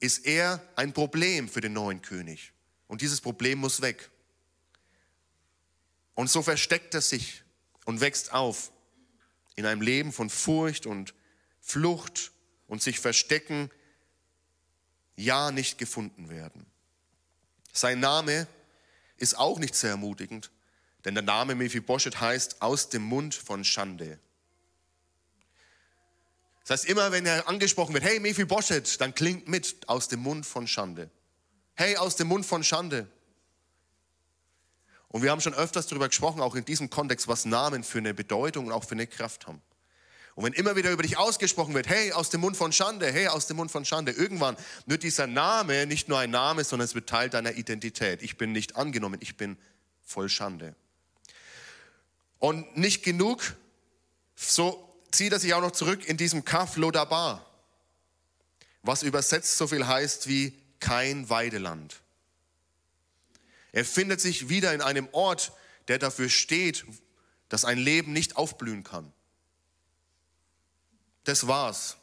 ist 0.00 0.26
er 0.26 0.62
ein 0.76 0.92
Problem 0.92 1.48
für 1.48 1.60
den 1.60 1.72
neuen 1.72 2.02
König. 2.02 2.52
Und 2.86 3.02
dieses 3.02 3.20
Problem 3.20 3.58
muss 3.58 3.82
weg. 3.82 4.10
Und 6.14 6.28
so 6.28 6.42
versteckt 6.42 6.94
er 6.94 7.00
sich 7.00 7.42
und 7.84 8.00
wächst 8.00 8.32
auf 8.32 8.72
in 9.56 9.66
einem 9.66 9.82
Leben 9.82 10.12
von 10.12 10.30
Furcht 10.30 10.86
und 10.86 11.14
Flucht 11.60 12.32
und 12.66 12.82
sich 12.82 12.98
verstecken, 12.98 13.70
ja 15.16 15.50
nicht 15.50 15.78
gefunden 15.78 16.30
werden. 16.30 16.66
Sein 17.72 18.00
Name 18.00 18.46
ist 19.16 19.38
auch 19.38 19.58
nicht 19.58 19.74
sehr 19.74 19.90
ermutigend, 19.90 20.50
denn 21.04 21.14
der 21.14 21.22
Name 21.22 21.54
Mephibosheth 21.54 22.20
heißt 22.20 22.62
aus 22.62 22.88
dem 22.88 23.02
Mund 23.02 23.34
von 23.34 23.64
Schande. 23.64 24.18
Das 26.70 26.82
heißt, 26.82 26.88
immer 26.88 27.10
wenn 27.10 27.26
er 27.26 27.48
angesprochen 27.48 27.94
wird, 27.94 28.04
hey 28.04 28.20
Mephibosheth, 28.20 29.00
dann 29.00 29.12
klingt 29.12 29.48
mit 29.48 29.88
aus 29.88 30.06
dem 30.06 30.20
Mund 30.20 30.46
von 30.46 30.68
Schande. 30.68 31.10
Hey, 31.74 31.96
aus 31.96 32.14
dem 32.14 32.28
Mund 32.28 32.46
von 32.46 32.62
Schande. 32.62 33.08
Und 35.08 35.24
wir 35.24 35.32
haben 35.32 35.40
schon 35.40 35.52
öfters 35.52 35.88
darüber 35.88 36.06
gesprochen, 36.06 36.40
auch 36.40 36.54
in 36.54 36.64
diesem 36.64 36.88
Kontext, 36.88 37.26
was 37.26 37.44
Namen 37.44 37.82
für 37.82 37.98
eine 37.98 38.14
Bedeutung 38.14 38.66
und 38.66 38.72
auch 38.72 38.84
für 38.84 38.92
eine 38.92 39.08
Kraft 39.08 39.48
haben. 39.48 39.60
Und 40.36 40.44
wenn 40.44 40.52
immer 40.52 40.76
wieder 40.76 40.92
über 40.92 41.02
dich 41.02 41.18
ausgesprochen 41.18 41.74
wird, 41.74 41.88
hey, 41.88 42.12
aus 42.12 42.30
dem 42.30 42.40
Mund 42.40 42.56
von 42.56 42.70
Schande, 42.72 43.10
hey, 43.10 43.26
aus 43.26 43.48
dem 43.48 43.56
Mund 43.56 43.72
von 43.72 43.84
Schande, 43.84 44.12
irgendwann 44.12 44.56
wird 44.86 45.02
dieser 45.02 45.26
Name 45.26 45.86
nicht 45.86 46.08
nur 46.08 46.20
ein 46.20 46.30
Name, 46.30 46.62
sondern 46.62 46.84
es 46.84 46.94
wird 46.94 47.08
Teil 47.08 47.30
deiner 47.30 47.54
Identität. 47.54 48.22
Ich 48.22 48.38
bin 48.38 48.52
nicht 48.52 48.76
angenommen, 48.76 49.18
ich 49.20 49.36
bin 49.36 49.58
voll 50.04 50.28
Schande. 50.28 50.76
Und 52.38 52.76
nicht 52.76 53.02
genug, 53.02 53.56
so 54.36 54.89
zieht 55.12 55.32
er 55.32 55.40
sich 55.40 55.54
auch 55.54 55.60
noch 55.60 55.72
zurück 55.72 56.06
in 56.06 56.16
diesem 56.16 56.44
Kaf 56.44 56.76
Lodabar, 56.76 57.46
was 58.82 59.02
übersetzt 59.02 59.56
so 59.56 59.66
viel 59.66 59.86
heißt 59.86 60.28
wie 60.28 60.54
kein 60.80 61.28
Weideland. 61.28 62.00
Er 63.72 63.84
findet 63.84 64.20
sich 64.20 64.48
wieder 64.48 64.74
in 64.74 64.82
einem 64.82 65.08
Ort, 65.12 65.52
der 65.88 65.98
dafür 65.98 66.28
steht, 66.28 66.84
dass 67.48 67.64
ein 67.64 67.78
Leben 67.78 68.12
nicht 68.12 68.36
aufblühen 68.36 68.84
kann. 68.84 69.12
Das 71.24 71.46
war's. 71.46 71.96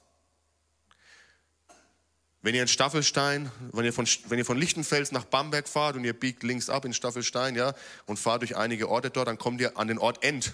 Wenn 2.41 2.55
ihr 2.55 2.61
in 2.61 2.67
Staffelstein, 2.67 3.51
wenn 3.73 3.83
ihr, 3.83 3.91
von, 3.91 4.07
wenn 4.27 4.37
ihr 4.37 4.45
von 4.45 4.57
Lichtenfels 4.57 5.11
nach 5.11 5.25
Bamberg 5.25 5.67
fahrt 5.67 5.95
und 5.95 6.05
ihr 6.05 6.17
biegt 6.17 6.43
links 6.43 6.69
ab 6.69 6.85
in 6.85 6.93
Staffelstein, 6.93 7.55
ja, 7.55 7.73
und 8.05 8.17
fahrt 8.17 8.41
durch 8.41 8.55
einige 8.55 8.87
Orte 8.87 9.09
dort, 9.09 9.27
dann 9.27 9.37
kommt 9.37 9.59
ihr 9.59 9.77
an 9.77 9.87
den 9.87 9.97
Ort 9.97 10.23
End. 10.23 10.53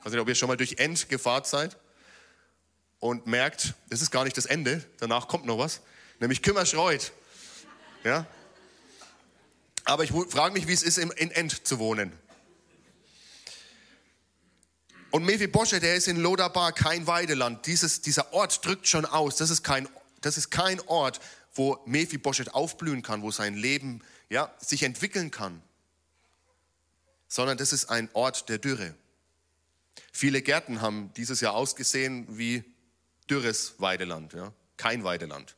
Ich 0.00 0.06
weiß 0.06 0.12
nicht, 0.12 0.20
ob 0.20 0.28
ihr 0.28 0.34
schon 0.34 0.48
mal 0.48 0.56
durch 0.56 0.78
End 0.78 1.08
gefahren 1.08 1.44
seid 1.44 1.76
und 2.98 3.26
merkt, 3.26 3.74
das 3.88 4.02
ist 4.02 4.10
gar 4.10 4.24
nicht 4.24 4.36
das 4.36 4.46
Ende, 4.46 4.84
danach 4.98 5.28
kommt 5.28 5.46
noch 5.46 5.58
was, 5.58 5.80
nämlich 6.18 6.42
Kümmerschreuth. 6.42 7.12
Ja, 8.02 8.26
aber 9.84 10.04
ich 10.04 10.12
frage 10.12 10.52
mich, 10.52 10.66
wie 10.68 10.72
es 10.72 10.82
ist, 10.82 10.98
in 10.98 11.10
End 11.10 11.66
zu 11.66 11.78
wohnen. 11.78 12.12
Und 15.10 15.24
Mephibosheth, 15.24 15.82
der 15.82 15.96
ist 15.96 16.06
in 16.06 16.16
Lodabar 16.16 16.72
kein 16.72 17.06
Weideland. 17.06 17.66
Dieses, 17.66 18.00
dieser 18.00 18.32
Ort 18.32 18.64
drückt 18.64 18.86
schon 18.86 19.04
aus. 19.04 19.36
Das 19.36 19.50
ist 19.50 19.64
kein, 19.64 19.88
das 20.20 20.36
ist 20.36 20.50
kein 20.50 20.80
Ort, 20.82 21.20
wo 21.54 21.80
Mephibosheth 21.84 22.54
aufblühen 22.54 23.02
kann, 23.02 23.22
wo 23.22 23.32
sein 23.32 23.54
Leben 23.54 24.02
ja, 24.28 24.54
sich 24.58 24.84
entwickeln 24.84 25.32
kann. 25.32 25.60
Sondern 27.26 27.58
das 27.58 27.72
ist 27.72 27.86
ein 27.86 28.08
Ort 28.12 28.48
der 28.48 28.58
Dürre. 28.58 28.94
Viele 30.12 30.42
Gärten 30.42 30.80
haben 30.80 31.12
dieses 31.14 31.40
Jahr 31.40 31.54
ausgesehen 31.54 32.26
wie 32.38 32.64
dürres 33.28 33.74
Weideland, 33.78 34.32
ja? 34.32 34.52
kein 34.76 35.04
Weideland. 35.04 35.56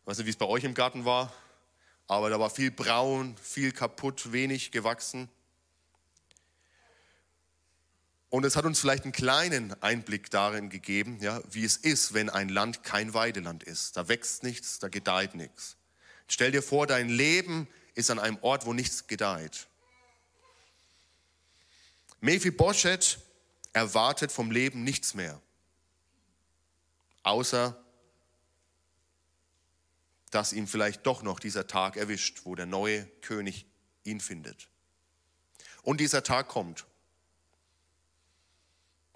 Ich 0.00 0.06
weiß 0.06 0.18
nicht, 0.18 0.26
wie 0.26 0.30
es 0.30 0.36
bei 0.36 0.46
euch 0.46 0.64
im 0.64 0.74
Garten 0.74 1.04
war 1.04 1.32
aber 2.12 2.28
da 2.28 2.38
war 2.38 2.50
viel 2.50 2.70
braun, 2.70 3.36
viel 3.42 3.72
kaputt, 3.72 4.32
wenig 4.32 4.70
gewachsen. 4.70 5.30
Und 8.28 8.44
es 8.44 8.54
hat 8.54 8.66
uns 8.66 8.80
vielleicht 8.80 9.04
einen 9.04 9.12
kleinen 9.12 9.74
Einblick 9.82 10.30
darin 10.30 10.68
gegeben, 10.68 11.18
ja, 11.22 11.40
wie 11.50 11.64
es 11.64 11.76
ist, 11.78 12.12
wenn 12.12 12.28
ein 12.28 12.50
Land 12.50 12.82
kein 12.82 13.14
Weideland 13.14 13.62
ist. 13.62 13.96
Da 13.96 14.08
wächst 14.08 14.42
nichts, 14.42 14.78
da 14.78 14.88
gedeiht 14.88 15.34
nichts. 15.34 15.76
Stell 16.28 16.50
dir 16.50 16.62
vor, 16.62 16.86
dein 16.86 17.08
Leben 17.08 17.66
ist 17.94 18.10
an 18.10 18.18
einem 18.18 18.38
Ort, 18.42 18.66
wo 18.66 18.74
nichts 18.74 19.06
gedeiht. 19.06 19.66
Mephibosheth 22.20 23.18
erwartet 23.72 24.32
vom 24.32 24.50
Leben 24.50 24.84
nichts 24.84 25.14
mehr, 25.14 25.40
außer 27.22 27.78
dass 30.30 30.52
ihn 30.52 30.66
vielleicht 30.66 31.06
doch 31.06 31.22
noch 31.22 31.38
dieser 31.38 31.66
Tag 31.66 31.96
erwischt, 31.96 32.40
wo 32.44 32.54
der 32.54 32.66
neue 32.66 33.04
König 33.20 33.66
ihn 34.04 34.20
findet. 34.20 34.68
Und 35.82 36.00
dieser 36.00 36.22
Tag 36.22 36.48
kommt. 36.48 36.86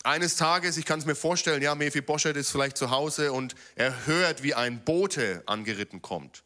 Eines 0.03 0.37
Tages, 0.37 0.77
ich 0.77 0.85
kann 0.85 1.01
es 1.01 1.07
mir 1.07 1.17
vorstellen, 1.17 1.63
ja, 1.63 1.75
Mephibosheth 1.75 2.37
ist 2.37 2.51
vielleicht 2.51 2.77
zu 2.77 2.91
Hause 2.91 3.33
und 3.33 3.57
er 3.75 4.07
hört, 4.07 4.43
wie 4.43 4.55
ein 4.55 4.85
Bote 4.85 5.43
angeritten 5.47 6.03
kommt. 6.03 6.45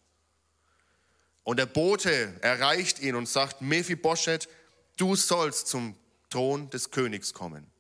Und 1.43 1.59
der 1.59 1.67
Bote 1.67 2.33
erreicht 2.43 3.01
ihn 3.01 3.17
und 3.17 3.29
sagt, 3.29 3.61
Mephibosheth, 3.61 4.49
du 4.97 5.17
sollst 5.17 5.67
zum 5.67 5.97
Thron 6.31 6.71
des 6.71 6.91
Königs 6.91 7.35
kommen. 7.35 7.71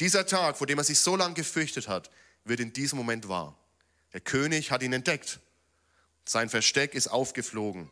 Dieser 0.00 0.26
Tag, 0.26 0.56
vor 0.56 0.66
dem 0.66 0.78
er 0.78 0.84
sich 0.84 1.00
so 1.00 1.16
lange 1.16 1.34
gefürchtet 1.34 1.88
hat, 1.88 2.10
wird 2.44 2.60
in 2.60 2.72
diesem 2.72 2.98
Moment 2.98 3.28
wahr. 3.28 3.56
Der 4.12 4.20
König 4.20 4.70
hat 4.70 4.82
ihn 4.82 4.92
entdeckt. 4.92 5.40
Sein 6.24 6.48
Versteck 6.48 6.94
ist 6.94 7.08
aufgeflogen. 7.08 7.90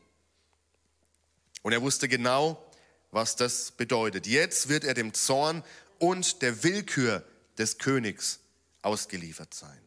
Und 1.62 1.73
er 1.73 1.83
wusste 1.83 2.09
genau, 2.09 2.64
was 3.11 3.37
das 3.37 3.73
bedeutet. 3.73 4.27
Jetzt 4.27 4.69
wird 4.69 4.85
er 4.85 4.95
dem 4.95 5.14
Zorn 5.14 5.64
und 5.99 6.42
der 6.42 6.62
Willkür 6.62 7.25
des 7.59 7.79
Königs 7.79 8.40
ausgeliefert 8.83 9.53
sein. 9.55 9.81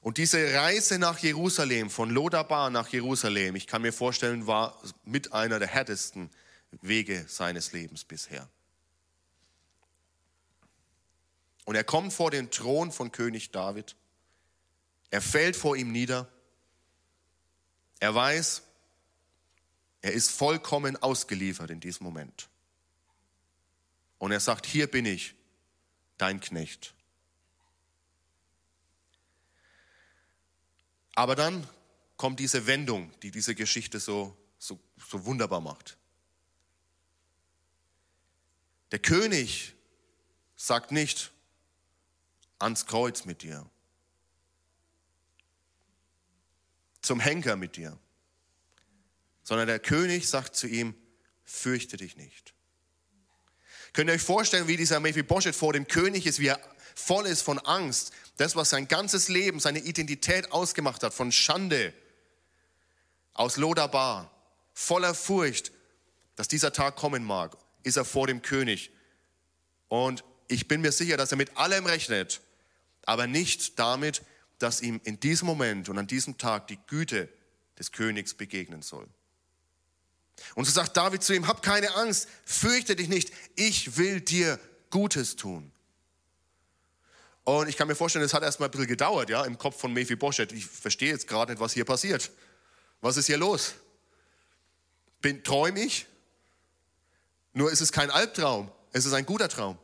Und 0.00 0.18
diese 0.18 0.52
Reise 0.52 0.98
nach 0.98 1.18
Jerusalem, 1.20 1.88
von 1.88 2.10
Lodabar 2.10 2.68
nach 2.68 2.88
Jerusalem, 2.88 3.56
ich 3.56 3.66
kann 3.66 3.80
mir 3.80 3.92
vorstellen, 3.92 4.46
war 4.46 4.78
mit 5.04 5.32
einer 5.32 5.58
der 5.58 5.68
härtesten 5.68 6.30
Wege 6.82 7.24
seines 7.26 7.72
Lebens 7.72 8.04
bisher. 8.04 8.46
Und 11.64 11.74
er 11.74 11.84
kommt 11.84 12.12
vor 12.12 12.30
den 12.30 12.50
Thron 12.50 12.92
von 12.92 13.10
König 13.12 13.50
David 13.50 13.96
Er 15.10 15.22
fällt 15.22 15.56
vor 15.56 15.76
ihm 15.76 15.92
nieder. 15.92 16.28
Er 18.00 18.14
weiß, 18.14 18.62
er 20.02 20.12
ist 20.12 20.30
vollkommen 20.30 20.96
ausgeliefert 20.96 21.70
in 21.70 21.80
diesem 21.80 22.04
Moment. 22.04 22.48
Und 24.18 24.32
er 24.32 24.40
sagt, 24.40 24.66
hier 24.66 24.90
bin 24.90 25.06
ich, 25.06 25.34
dein 26.18 26.40
Knecht. 26.40 26.94
Aber 31.14 31.36
dann 31.36 31.66
kommt 32.16 32.40
diese 32.40 32.66
Wendung, 32.66 33.12
die 33.20 33.30
diese 33.30 33.54
Geschichte 33.54 34.00
so, 34.00 34.36
so, 34.58 34.80
so 34.96 35.24
wunderbar 35.24 35.60
macht. 35.60 35.96
Der 38.90 38.98
König 38.98 39.74
sagt 40.56 40.92
nicht 40.92 41.32
ans 42.64 42.86
Kreuz 42.86 43.24
mit 43.24 43.42
dir, 43.42 43.68
zum 47.02 47.20
Henker 47.20 47.56
mit 47.56 47.76
dir, 47.76 47.98
sondern 49.42 49.66
der 49.66 49.78
König 49.78 50.28
sagt 50.28 50.56
zu 50.56 50.66
ihm, 50.66 50.94
fürchte 51.44 51.98
dich 51.98 52.16
nicht. 52.16 52.54
Könnt 53.92 54.10
ihr 54.10 54.14
euch 54.14 54.22
vorstellen, 54.22 54.66
wie 54.66 54.76
dieser 54.76 54.98
Mephibosheth 54.98 55.54
vor 55.54 55.72
dem 55.72 55.86
König 55.86 56.26
ist, 56.26 56.40
wie 56.40 56.48
er 56.48 56.60
voll 56.94 57.26
ist 57.26 57.42
von 57.42 57.58
Angst, 57.60 58.12
das, 58.38 58.56
was 58.56 58.70
sein 58.70 58.88
ganzes 58.88 59.28
Leben, 59.28 59.60
seine 59.60 59.80
Identität 59.80 60.50
ausgemacht 60.50 61.02
hat, 61.02 61.14
von 61.14 61.30
Schande, 61.30 61.92
aus 63.34 63.56
Lodabar, 63.56 64.30
voller 64.72 65.14
Furcht, 65.14 65.72
dass 66.36 66.48
dieser 66.48 66.72
Tag 66.72 66.96
kommen 66.96 67.24
mag, 67.24 67.56
ist 67.82 67.96
er 67.96 68.04
vor 68.04 68.26
dem 68.26 68.42
König. 68.42 68.90
Und 69.88 70.24
ich 70.48 70.66
bin 70.66 70.80
mir 70.80 70.92
sicher, 70.92 71.16
dass 71.16 71.30
er 71.30 71.36
mit 71.36 71.56
allem 71.56 71.86
rechnet, 71.86 72.40
aber 73.06 73.26
nicht 73.26 73.78
damit, 73.78 74.22
dass 74.58 74.80
ihm 74.80 75.00
in 75.04 75.20
diesem 75.20 75.46
Moment 75.46 75.88
und 75.88 75.98
an 75.98 76.06
diesem 76.06 76.38
Tag 76.38 76.68
die 76.68 76.78
Güte 76.86 77.28
des 77.78 77.92
Königs 77.92 78.34
begegnen 78.34 78.82
soll. 78.82 79.08
Und 80.54 80.64
so 80.64 80.72
sagt 80.72 80.96
David 80.96 81.22
zu 81.22 81.34
ihm, 81.34 81.46
hab 81.46 81.62
keine 81.62 81.94
Angst, 81.94 82.28
fürchte 82.44 82.96
dich 82.96 83.08
nicht, 83.08 83.32
ich 83.56 83.96
will 83.96 84.20
dir 84.20 84.58
Gutes 84.90 85.36
tun. 85.36 85.70
Und 87.44 87.68
ich 87.68 87.76
kann 87.76 87.88
mir 87.88 87.94
vorstellen, 87.94 88.24
es 88.24 88.32
hat 88.32 88.42
erstmal 88.42 88.68
ein 88.68 88.72
bisschen 88.72 88.86
gedauert, 88.86 89.28
ja, 89.28 89.44
im 89.44 89.58
Kopf 89.58 89.78
von 89.78 89.92
Mephibosheth. 89.92 90.52
Ich 90.52 90.66
verstehe 90.66 91.10
jetzt 91.10 91.28
gerade 91.28 91.52
nicht, 91.52 91.60
was 91.60 91.74
hier 91.74 91.84
passiert. 91.84 92.30
Was 93.00 93.18
ist 93.18 93.26
hier 93.26 93.36
los? 93.36 93.74
Bin, 95.20 95.44
träume 95.44 95.80
ich? 95.80 96.06
Nur 97.52 97.70
ist 97.70 97.82
es 97.82 97.92
kein 97.92 98.10
Albtraum, 98.10 98.70
es 98.92 99.04
ist 99.04 99.12
ein 99.12 99.26
guter 99.26 99.48
Traum. 99.48 99.78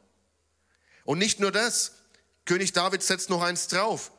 Und 1.05 1.19
nicht 1.19 1.39
nur 1.39 1.53
das, 1.53 1.93
König 2.45 2.73
David 2.73 3.03
setzt 3.03 3.31
noch 3.31 3.43
eins 3.43 3.69
drauf. 3.69 4.13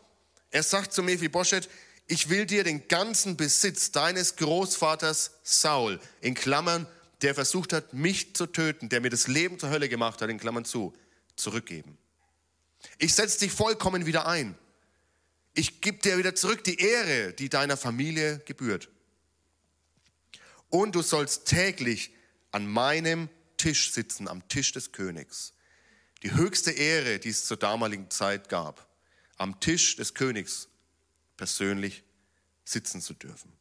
Er 0.52 0.64
sagt 0.64 0.94
zu 0.94 1.04
Mephibosheth, 1.04 1.70
ich 2.08 2.30
will 2.30 2.46
dir 2.46 2.64
den 2.64 2.88
ganzen 2.88 3.38
Besitz 3.38 3.92
deines 3.92 4.36
Großvaters 4.36 5.32
Saul, 5.44 6.00
in 6.20 6.34
Klammern, 6.34 6.88
der 7.22 7.36
versucht 7.36 7.74
hat, 7.74 7.94
mich 7.94 8.36
zu 8.36 8.48
töten, 8.48 8.90
der 8.90 9.02
mir 9.02 9.10
das 9.10 9.28
Leben 9.28 9.60
zur 9.60 9.70
Hölle 9.70 9.88
gemacht 9.88 10.22
hat, 10.22 10.30
in 10.30 10.40
Klammern 10.40 10.66
zu, 10.66 10.94
zurückgeben. 11.36 11.98
Ich 12.98 13.14
setze 13.14 13.40
dich 13.40 13.52
vollkommen 13.52 14.06
wieder 14.06 14.28
ein. 14.28 14.58
Ich 15.54 15.82
gebe 15.82 16.00
dir 16.00 16.18
wieder 16.18 16.36
zurück 16.36 16.64
die 16.64 16.80
Ehre, 16.80 17.34
die 17.34 17.50
deiner 17.50 17.78
Familie 17.78 18.40
gebührt. 18.46 18.90
Und 20.70 20.96
du 20.96 21.02
sollst 21.02 21.46
täglich 21.46 22.12
an 22.52 22.66
meinem 22.66 23.30
Tisch 23.58 23.92
sitzen, 23.92 24.28
am 24.28 24.48
Tisch 24.48 24.72
des 24.72 24.92
Königs. 24.92 25.54
Die 26.24 26.34
höchste 26.34 26.72
Ehre, 26.72 27.20
die 27.20 27.30
es 27.30 27.46
zur 27.46 27.58
damaligen 27.58 28.10
Zeit 28.10 28.50
gab, 28.50 28.88
am 29.38 29.60
Tisch 29.60 29.96
des 29.96 30.14
Königs 30.14 30.68
persönlich 31.36 32.04
sitzen 32.64 33.02
zu 33.02 33.14
dürfen. 33.14 33.52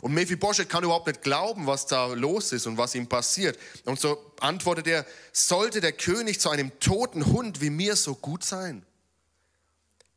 Und 0.00 0.14
Mephibosheth 0.14 0.68
kann 0.68 0.84
überhaupt 0.84 1.06
nicht 1.06 1.22
glauben, 1.22 1.66
was 1.66 1.86
da 1.86 2.06
los 2.06 2.52
ist 2.52 2.66
und 2.66 2.76
was 2.76 2.94
ihm 2.94 3.08
passiert. 3.08 3.58
Und 3.84 4.00
so 4.00 4.32
antwortet 4.40 4.86
er, 4.86 5.06
sollte 5.32 5.80
der 5.80 5.92
König 5.92 6.40
zu 6.40 6.50
einem 6.50 6.78
toten 6.80 7.26
Hund 7.26 7.60
wie 7.60 7.70
mir 7.70 7.96
so 7.96 8.14
gut 8.14 8.44
sein? 8.44 8.84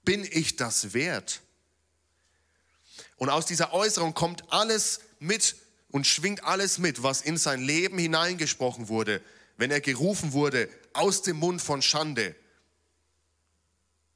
Bin 0.03 0.27
ich 0.31 0.55
das 0.55 0.93
wert? 0.93 1.41
Und 3.17 3.29
aus 3.29 3.45
dieser 3.45 3.73
Äußerung 3.73 4.13
kommt 4.13 4.51
alles 4.51 5.01
mit 5.19 5.55
und 5.91 6.07
schwingt 6.07 6.43
alles 6.43 6.77
mit, 6.77 7.03
was 7.03 7.21
in 7.21 7.37
sein 7.37 7.61
Leben 7.61 7.97
hineingesprochen 7.97 8.87
wurde, 8.87 9.21
wenn 9.57 9.71
er 9.71 9.81
gerufen 9.81 10.31
wurde 10.33 10.69
aus 10.93 11.21
dem 11.21 11.37
Mund 11.37 11.61
von 11.61 11.81
Schande. 11.81 12.35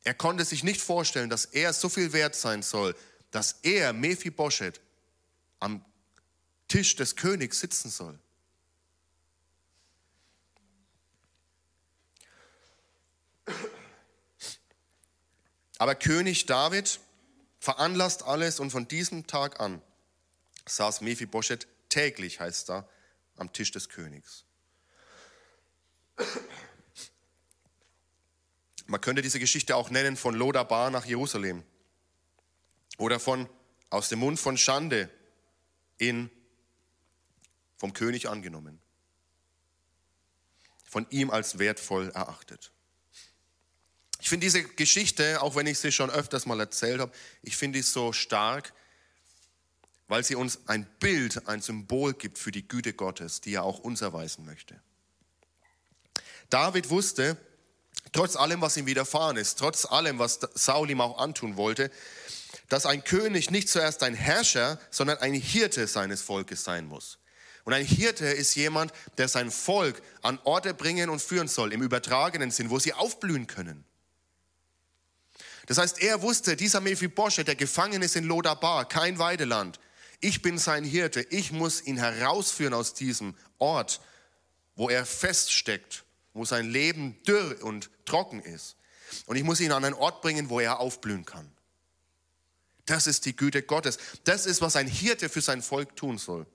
Er 0.03 0.13
konnte 0.13 0.43
sich 0.45 0.63
nicht 0.63 0.81
vorstellen, 0.81 1.29
dass 1.29 1.45
er 1.45 1.73
so 1.73 1.89
viel 1.89 2.13
wert 2.13 2.35
sein 2.35 2.61
soll, 2.61 2.95
dass 3.31 3.59
er, 3.63 3.93
Mephibosheth, 3.93 4.81
am 5.59 5.83
Tisch 6.67 6.95
des 6.95 7.15
Königs 7.15 7.59
sitzen 7.59 7.89
soll. 7.89 8.19
Aber 15.77 15.95
König 15.95 16.45
David 16.45 16.99
veranlasst 17.59 18.23
alles 18.23 18.59
und 18.59 18.71
von 18.71 18.87
diesem 18.87 19.27
Tag 19.27 19.59
an 19.59 19.81
saß 20.65 21.01
Mephibosheth 21.01 21.67
täglich, 21.89 22.39
heißt 22.39 22.69
da, 22.69 22.87
am 23.37 23.51
Tisch 23.51 23.71
des 23.71 23.89
Königs. 23.89 24.45
Man 28.85 29.01
könnte 29.01 29.21
diese 29.21 29.39
Geschichte 29.39 29.75
auch 29.75 29.89
nennen 29.89 30.17
von 30.17 30.35
Lodabar 30.35 30.91
nach 30.91 31.05
Jerusalem 31.05 31.63
oder 32.97 33.19
von 33.19 33.49
aus 33.89 34.09
dem 34.09 34.19
Mund 34.19 34.39
von 34.39 34.57
Schande 34.57 35.09
in 35.97 36.29
vom 37.77 37.93
König 37.93 38.29
angenommen, 38.29 38.79
von 40.85 41.05
ihm 41.09 41.29
als 41.29 41.59
wertvoll 41.59 42.09
erachtet. 42.11 42.71
Ich 44.21 44.29
finde 44.29 44.45
diese 44.45 44.63
Geschichte, 44.63 45.41
auch 45.41 45.55
wenn 45.55 45.67
ich 45.67 45.79
sie 45.79 45.91
schon 45.91 46.09
öfters 46.09 46.45
mal 46.45 46.59
erzählt 46.59 47.01
habe, 47.01 47.11
ich 47.41 47.57
finde 47.57 47.79
sie 47.81 47.91
so 47.91 48.13
stark, 48.13 48.73
weil 50.07 50.23
sie 50.23 50.35
uns 50.35 50.67
ein 50.67 50.85
Bild, 50.99 51.47
ein 51.47 51.61
Symbol 51.61 52.13
gibt 52.13 52.37
für 52.37 52.51
die 52.51 52.67
Güte 52.67 52.93
Gottes, 52.93 53.41
die 53.41 53.55
er 53.55 53.63
auch 53.63 53.79
uns 53.79 54.01
erweisen 54.01 54.45
möchte. 54.45 54.81
David 56.49 56.89
wusste, 56.89 57.37
trotz 58.11 58.35
allem, 58.35 58.61
was 58.61 58.77
ihm 58.77 58.85
widerfahren 58.85 59.37
ist, 59.37 59.59
trotz 59.59 59.85
allem, 59.85 60.19
was 60.19 60.39
Saul 60.53 60.89
ihm 60.89 61.01
auch 61.01 61.17
antun 61.17 61.57
wollte, 61.57 61.91
dass 62.69 62.85
ein 62.85 63.03
König 63.03 63.51
nicht 63.51 63.69
zuerst 63.69 64.03
ein 64.03 64.15
Herrscher, 64.15 64.79
sondern 64.89 65.17
ein 65.19 65.33
Hirte 65.33 65.87
seines 65.87 66.21
Volkes 66.21 66.63
sein 66.63 66.85
muss. 66.85 67.19
Und 67.65 67.73
ein 67.73 67.85
Hirte 67.85 68.25
ist 68.25 68.55
jemand, 68.55 68.91
der 69.17 69.27
sein 69.27 69.49
Volk 69.49 70.01
an 70.21 70.39
Orte 70.43 70.73
bringen 70.73 71.09
und 71.09 71.21
führen 71.21 71.47
soll, 71.47 71.71
im 71.71 71.81
übertragenen 71.81 72.51
Sinn, 72.51 72.69
wo 72.69 72.79
sie 72.79 72.93
aufblühen 72.93 73.47
können. 73.47 73.85
Das 75.67 75.77
heißt, 75.77 76.01
er 76.01 76.21
wusste, 76.21 76.57
dieser 76.57 76.81
Mephibosheth, 76.81 77.47
der 77.47 77.55
gefangen 77.55 78.01
ist 78.01 78.17
in 78.17 78.25
Lodabar, 78.25 78.87
kein 78.87 79.17
Weideland, 79.17 79.79
ich 80.19 80.41
bin 80.41 80.57
sein 80.57 80.83
Hirte, 80.83 81.21
ich 81.29 81.51
muss 81.51 81.81
ihn 81.81 81.97
herausführen 81.97 82.73
aus 82.73 82.93
diesem 82.93 83.35
Ort, 83.59 84.01
wo 84.75 84.89
er 84.89 85.05
feststeckt, 85.05 86.02
wo 86.33 86.45
sein 86.45 86.69
Leben 86.69 87.21
dürr 87.23 87.63
und 87.63 87.89
trocken 88.05 88.41
ist. 88.41 88.75
Und 89.25 89.35
ich 89.35 89.43
muss 89.43 89.59
ihn 89.59 89.71
an 89.71 89.85
einen 89.85 89.95
Ort 89.95 90.21
bringen, 90.21 90.49
wo 90.49 90.59
er 90.59 90.79
aufblühen 90.79 91.25
kann. 91.25 91.49
Das 92.85 93.07
ist 93.07 93.25
die 93.25 93.35
Güte 93.35 93.63
Gottes. 93.63 93.97
Das 94.23 94.45
ist, 94.45 94.61
was 94.61 94.75
ein 94.75 94.87
Hirte 94.87 95.29
für 95.29 95.41
sein 95.41 95.61
Volk 95.61 95.95
tun 95.95 96.17
soll. 96.17 96.45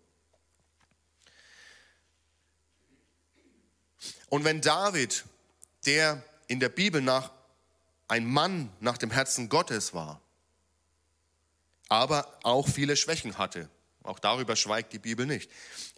Und 4.29 4.45
wenn 4.45 4.61
David, 4.61 5.25
der 5.87 6.23
in 6.49 6.61
der 6.61 6.69
Bibel 6.69 7.01
nach 7.01 7.31
ein 8.09 8.27
Mann 8.27 8.71
nach 8.81 8.99
dem 8.99 9.11
Herzen 9.11 9.49
Gottes 9.49 9.95
war, 9.95 10.21
aber 11.89 12.39
auch 12.43 12.69
viele 12.69 12.97
Schwächen 12.97 13.39
hatte. 13.39 13.71
Auch 14.09 14.19
darüber 14.19 14.57
schweigt 14.57 14.95
die 14.95 14.99
Bibel 14.99 15.27
nicht. 15.27 15.51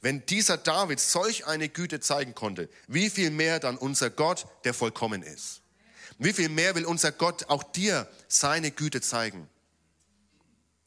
Wenn 0.02 0.26
dieser 0.26 0.56
David 0.56 0.98
solch 0.98 1.46
eine 1.46 1.68
Güte 1.68 2.00
zeigen 2.00 2.34
konnte, 2.34 2.68
wie 2.88 3.08
viel 3.08 3.30
mehr 3.30 3.60
dann 3.60 3.78
unser 3.78 4.10
Gott, 4.10 4.48
der 4.64 4.74
vollkommen 4.74 5.22
ist? 5.22 5.62
Wie 6.18 6.32
viel 6.32 6.48
mehr 6.48 6.74
will 6.74 6.86
unser 6.86 7.12
Gott 7.12 7.48
auch 7.48 7.62
dir 7.62 8.10
seine 8.26 8.72
Güte 8.72 9.00
zeigen? 9.00 9.48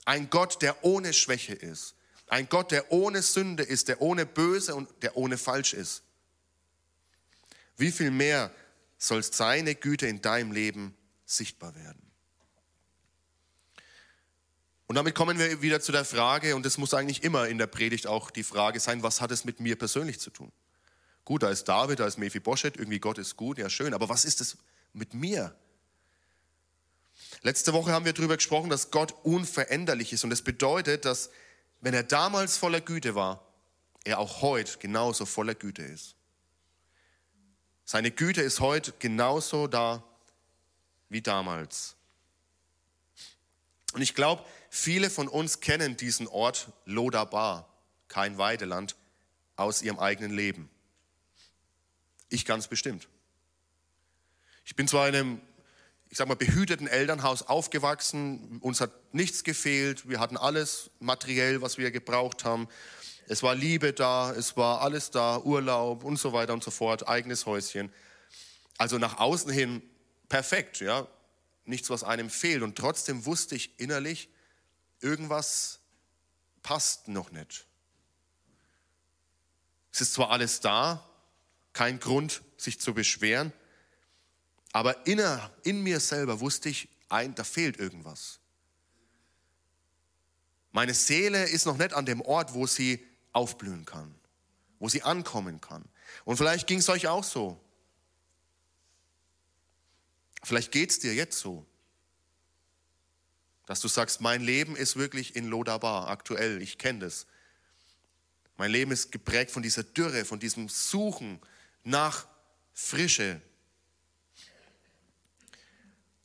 Ein 0.03 0.29
Gott, 0.29 0.61
der 0.61 0.83
ohne 0.83 1.13
Schwäche 1.13 1.53
ist. 1.53 1.95
Ein 2.27 2.49
Gott, 2.49 2.71
der 2.71 2.91
ohne 2.91 3.21
Sünde 3.21 3.63
ist, 3.63 3.87
der 3.87 4.01
ohne 4.01 4.25
Böse 4.25 4.75
und 4.75 4.89
der 5.01 5.15
ohne 5.15 5.37
Falsch 5.37 5.73
ist. 5.73 6.03
Wie 7.77 7.93
viel 7.93 8.11
mehr 8.11 8.51
soll 8.97 9.23
seine 9.23 9.75
Güte 9.75 10.07
in 10.07 10.21
deinem 10.21 10.51
Leben 10.51 10.93
sichtbar 11.25 11.73
werden? 11.75 12.12
Und 14.93 14.97
damit 14.97 15.15
kommen 15.15 15.39
wir 15.39 15.63
wieder 15.63 15.81
zu 15.81 15.91
der 15.91 16.05
Frage, 16.05 16.55
und 16.55 16.67
es 16.67 16.77
muss 16.77 16.93
eigentlich 16.93 17.23
immer 17.23 17.47
in 17.47 17.57
der 17.57 17.65
Predigt 17.65 18.05
auch 18.05 18.29
die 18.29 18.43
Frage 18.43 18.79
sein, 18.79 19.01
was 19.01 19.21
hat 19.21 19.31
es 19.31 19.43
mit 19.43 19.59
mir 19.59 19.75
persönlich 19.75 20.19
zu 20.19 20.29
tun? 20.29 20.51
Gut, 21.25 21.41
da 21.41 21.49
ist 21.49 21.63
David, 21.63 21.99
da 21.99 22.05
ist 22.05 22.19
Mephibosheth, 22.19 22.77
irgendwie 22.77 22.99
Gott 22.99 23.17
ist 23.17 23.35
gut, 23.35 23.57
ja 23.57 23.71
schön, 23.71 23.95
aber 23.95 24.07
was 24.07 24.23
ist 24.23 24.39
es 24.39 24.55
mit 24.93 25.15
mir? 25.15 25.55
Letzte 27.41 27.73
Woche 27.73 27.91
haben 27.91 28.05
wir 28.05 28.13
darüber 28.13 28.35
gesprochen, 28.35 28.69
dass 28.69 28.91
Gott 28.91 29.15
unveränderlich 29.23 30.13
ist. 30.13 30.25
Und 30.25 30.29
das 30.29 30.43
bedeutet, 30.43 31.05
dass 31.05 31.31
wenn 31.81 31.95
er 31.95 32.03
damals 32.03 32.57
voller 32.57 32.79
Güte 32.79 33.15
war, 33.15 33.43
er 34.03 34.19
auch 34.19 34.43
heute 34.43 34.77
genauso 34.77 35.25
voller 35.25 35.55
Güte 35.55 35.81
ist. 35.81 36.13
Seine 37.83 38.11
Güte 38.11 38.43
ist 38.43 38.59
heute 38.59 38.93
genauso 38.99 39.65
da 39.65 40.03
wie 41.09 41.23
damals. 41.23 41.95
Und 43.93 44.01
ich 44.01 44.15
glaube, 44.15 44.43
viele 44.69 45.09
von 45.09 45.27
uns 45.27 45.59
kennen 45.59 45.95
diesen 45.95 46.27
Ort 46.27 46.71
Lodabar, 46.85 47.71
kein 48.07 48.37
Weideland, 48.37 48.95
aus 49.55 49.83
ihrem 49.83 49.99
eigenen 49.99 50.31
Leben. 50.31 50.69
Ich 52.29 52.45
ganz 52.45 52.67
bestimmt. 52.67 53.07
Ich 54.65 54.75
bin 54.75 54.87
zwar 54.87 55.07
in 55.07 55.15
einem, 55.15 55.41
ich 56.09 56.17
sag 56.17 56.27
mal, 56.27 56.35
behüteten 56.35 56.87
Elternhaus 56.87 57.43
aufgewachsen, 57.43 58.57
uns 58.61 58.81
hat 58.81 58.91
nichts 59.13 59.43
gefehlt, 59.43 60.09
wir 60.09 60.19
hatten 60.19 60.37
alles 60.37 60.89
materiell, 60.99 61.61
was 61.61 61.77
wir 61.77 61.91
gebraucht 61.91 62.45
haben. 62.45 62.67
Es 63.27 63.43
war 63.43 63.53
Liebe 63.53 63.93
da, 63.93 64.31
es 64.31 64.57
war 64.57 64.81
alles 64.81 65.11
da, 65.11 65.37
Urlaub 65.37 66.03
und 66.03 66.17
so 66.17 66.33
weiter 66.33 66.53
und 66.53 66.63
so 66.63 66.71
fort, 66.71 67.07
eigenes 67.07 67.45
Häuschen. 67.45 67.93
Also 68.77 68.97
nach 68.97 69.19
außen 69.19 69.51
hin 69.51 69.83
perfekt, 70.29 70.79
ja, 70.79 71.07
nichts, 71.65 71.89
was 71.89 72.03
einem 72.03 72.29
fehlt. 72.29 72.63
Und 72.63 72.77
trotzdem 72.77 73.25
wusste 73.25 73.55
ich 73.55 73.79
innerlich, 73.79 74.29
irgendwas 74.99 75.79
passt 76.61 77.07
noch 77.07 77.31
nicht. 77.31 77.65
Es 79.91 80.01
ist 80.01 80.13
zwar 80.13 80.31
alles 80.31 80.59
da, 80.59 81.07
kein 81.73 81.99
Grund, 81.99 82.41
sich 82.57 82.79
zu 82.79 82.93
beschweren, 82.93 83.51
aber 84.71 85.05
inner, 85.05 85.51
in 85.63 85.83
mir 85.83 85.99
selber 85.99 86.39
wusste 86.39 86.69
ich, 86.69 86.89
ein, 87.09 87.35
da 87.35 87.43
fehlt 87.43 87.77
irgendwas. 87.77 88.39
Meine 90.71 90.95
Seele 90.95 91.47
ist 91.47 91.67
noch 91.67 91.77
nicht 91.77 91.93
an 91.93 92.07
dem 92.07 92.21
Ort, 92.21 92.55
wo 92.55 92.65
sie 92.65 93.05
aufblühen 93.31 93.85
kann, 93.85 94.15
wo 94.79 94.89
sie 94.89 95.03
ankommen 95.03 95.61
kann. 95.61 95.85
Und 96.25 96.37
vielleicht 96.37 96.65
ging 96.65 96.79
es 96.79 96.89
euch 96.89 97.07
auch 97.07 97.23
so. 97.23 97.59
Vielleicht 100.43 100.71
geht 100.71 100.91
es 100.91 100.99
dir 100.99 101.13
jetzt 101.13 101.39
so, 101.39 101.65
dass 103.65 103.79
du 103.79 103.87
sagst, 103.87 104.19
mein 104.19 104.41
Leben 104.41 104.75
ist 104.75 104.97
wirklich 104.97 105.35
in 105.35 105.47
Lodabar, 105.47 106.09
aktuell, 106.09 106.61
ich 106.61 106.77
kenne 106.77 106.99
das. 106.99 107.25
Mein 108.57 108.69
Leben 108.69 108.91
ist 108.91 109.11
geprägt 109.11 109.51
von 109.51 109.63
dieser 109.63 109.83
Dürre, 109.83 110.25
von 110.25 110.39
diesem 110.39 110.67
Suchen 110.67 111.39
nach 111.83 112.27
Frische. 112.73 113.41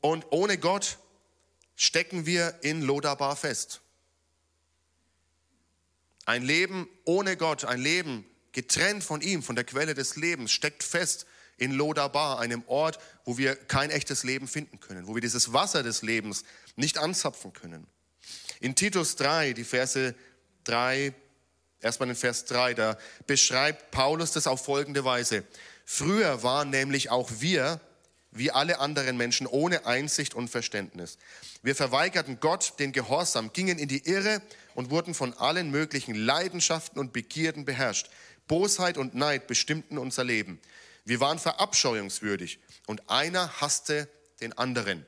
Und 0.01 0.27
ohne 0.31 0.59
Gott 0.59 0.99
stecken 1.77 2.27
wir 2.27 2.59
in 2.63 2.83
Lodabar 2.83 3.37
fest. 3.37 3.81
Ein 6.25 6.43
Leben 6.43 6.89
ohne 7.05 7.37
Gott, 7.37 7.65
ein 7.65 7.81
Leben 7.81 8.25
getrennt 8.53 9.05
von 9.05 9.21
ihm, 9.21 9.45
von 9.45 9.55
der 9.55 9.65
Quelle 9.65 9.95
des 9.95 10.17
Lebens, 10.17 10.51
steckt 10.51 10.83
fest 10.83 11.27
in 11.59 11.73
Lodabar, 11.73 12.39
einem 12.39 12.63
Ort, 12.67 12.99
wo 13.25 13.37
wir 13.37 13.55
kein 13.55 13.91
echtes 13.91 14.25
Leben 14.25 14.49
finden 14.49 14.81
können, 14.81 15.07
wo 15.07 15.15
wir 15.15 15.21
dieses 15.21 15.53
Wasser 15.53 15.83
des 15.83 16.03
Lebens 16.03 16.45
nicht 16.77 16.99
anzapfen 16.99 17.53
können. 17.53 17.87
In 18.61 18.75
Titus 18.75 19.17
3, 19.17 19.53
die 19.53 19.65
Verse 19.65 20.15
3, 20.65 21.13
erstmal 21.81 22.09
in 22.09 22.15
Vers 22.15 22.45
3, 22.47 22.75
da 22.75 22.99
beschreibt 23.27 23.91
Paulus 23.91 24.33
das 24.33 24.47
auf 24.47 24.65
folgende 24.65 25.05
Weise. 25.05 25.45
Früher 25.85 26.43
waren 26.43 26.71
nämlich 26.71 27.11
auch 27.11 27.31
wir, 27.39 27.81
wie 28.31 28.51
alle 28.51 28.79
anderen 28.79 29.17
Menschen, 29.17 29.47
ohne 29.47 29.87
Einsicht 29.87 30.35
und 30.35 30.49
Verständnis. 30.49 31.19
Wir 31.63 31.75
verweigerten 31.75 32.41
Gott 32.41 32.75
den 32.79 32.93
Gehorsam, 32.93 33.53
gingen 33.53 33.79
in 33.79 33.89
die 33.89 34.07
Irre 34.07 34.43
und 34.75 34.91
wurden 34.91 35.15
von 35.15 35.35
allen 35.35 35.71
möglichen 35.71 36.15
Leidenschaften 36.15 37.01
und 37.01 37.13
Begierden 37.13 37.65
beherrscht. 37.65 38.11
Bosheit 38.47 38.99
und 38.99 39.15
Neid 39.15 39.47
bestimmten 39.47 39.99
unser 39.99 40.25
Leben. 40.25 40.61
Wir 41.09 41.21
waren 41.21 41.39
verabscheuungswürdig 41.39 42.59
und 42.87 43.09
einer 43.09 43.63
hasste 43.63 44.11
den 44.43 44.53
anderen. 44.59 45.07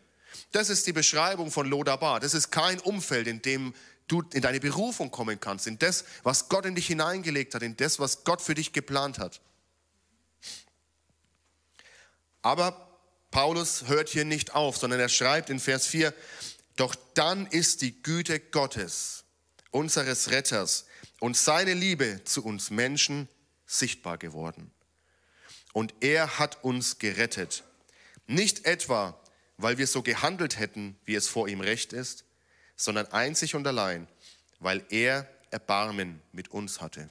Das 0.50 0.70
ist 0.70 0.86
die 0.86 0.94
Beschreibung 0.94 1.50
von 1.50 1.68
Lodabar. 1.68 2.20
Das 2.20 2.32
ist 2.32 2.50
kein 2.50 2.80
Umfeld, 2.80 3.26
in 3.26 3.42
dem 3.42 3.74
du 4.08 4.22
in 4.32 4.40
deine 4.40 4.60
Berufung 4.60 5.10
kommen 5.10 5.38
kannst, 5.40 5.66
in 5.66 5.78
das, 5.78 6.06
was 6.22 6.48
Gott 6.48 6.64
in 6.64 6.74
dich 6.74 6.86
hineingelegt 6.86 7.54
hat, 7.54 7.62
in 7.62 7.76
das, 7.76 7.98
was 7.98 8.24
Gott 8.24 8.40
für 8.40 8.54
dich 8.54 8.72
geplant 8.72 9.18
hat. 9.18 9.42
Aber 12.40 12.98
Paulus 13.30 13.86
hört 13.86 14.08
hier 14.08 14.24
nicht 14.24 14.54
auf, 14.54 14.78
sondern 14.78 15.00
er 15.00 15.10
schreibt 15.10 15.50
in 15.50 15.60
Vers 15.60 15.86
4, 15.86 16.14
doch 16.76 16.94
dann 17.12 17.44
ist 17.46 17.82
die 17.82 18.02
Güte 18.02 18.40
Gottes, 18.40 19.24
unseres 19.70 20.30
Retters 20.30 20.86
und 21.20 21.36
seine 21.36 21.74
Liebe 21.74 22.24
zu 22.24 22.42
uns 22.42 22.70
Menschen 22.70 23.28
sichtbar 23.66 24.16
geworden 24.16 24.72
und 25.72 25.94
er 26.00 26.38
hat 26.38 26.62
uns 26.64 26.98
gerettet. 26.98 27.64
Nicht 28.26 28.64
etwa, 28.64 29.18
weil 29.56 29.78
wir 29.78 29.86
so 29.86 30.02
gehandelt 30.02 30.58
hätten, 30.58 30.96
wie 31.04 31.14
es 31.14 31.28
vor 31.28 31.48
ihm 31.48 31.60
recht 31.60 31.92
ist, 31.92 32.24
sondern 32.76 33.06
einzig 33.08 33.54
und 33.54 33.66
allein, 33.66 34.08
weil 34.58 34.84
er 34.90 35.28
Erbarmen 35.50 36.22
mit 36.32 36.48
uns 36.48 36.80
hatte. 36.80 37.10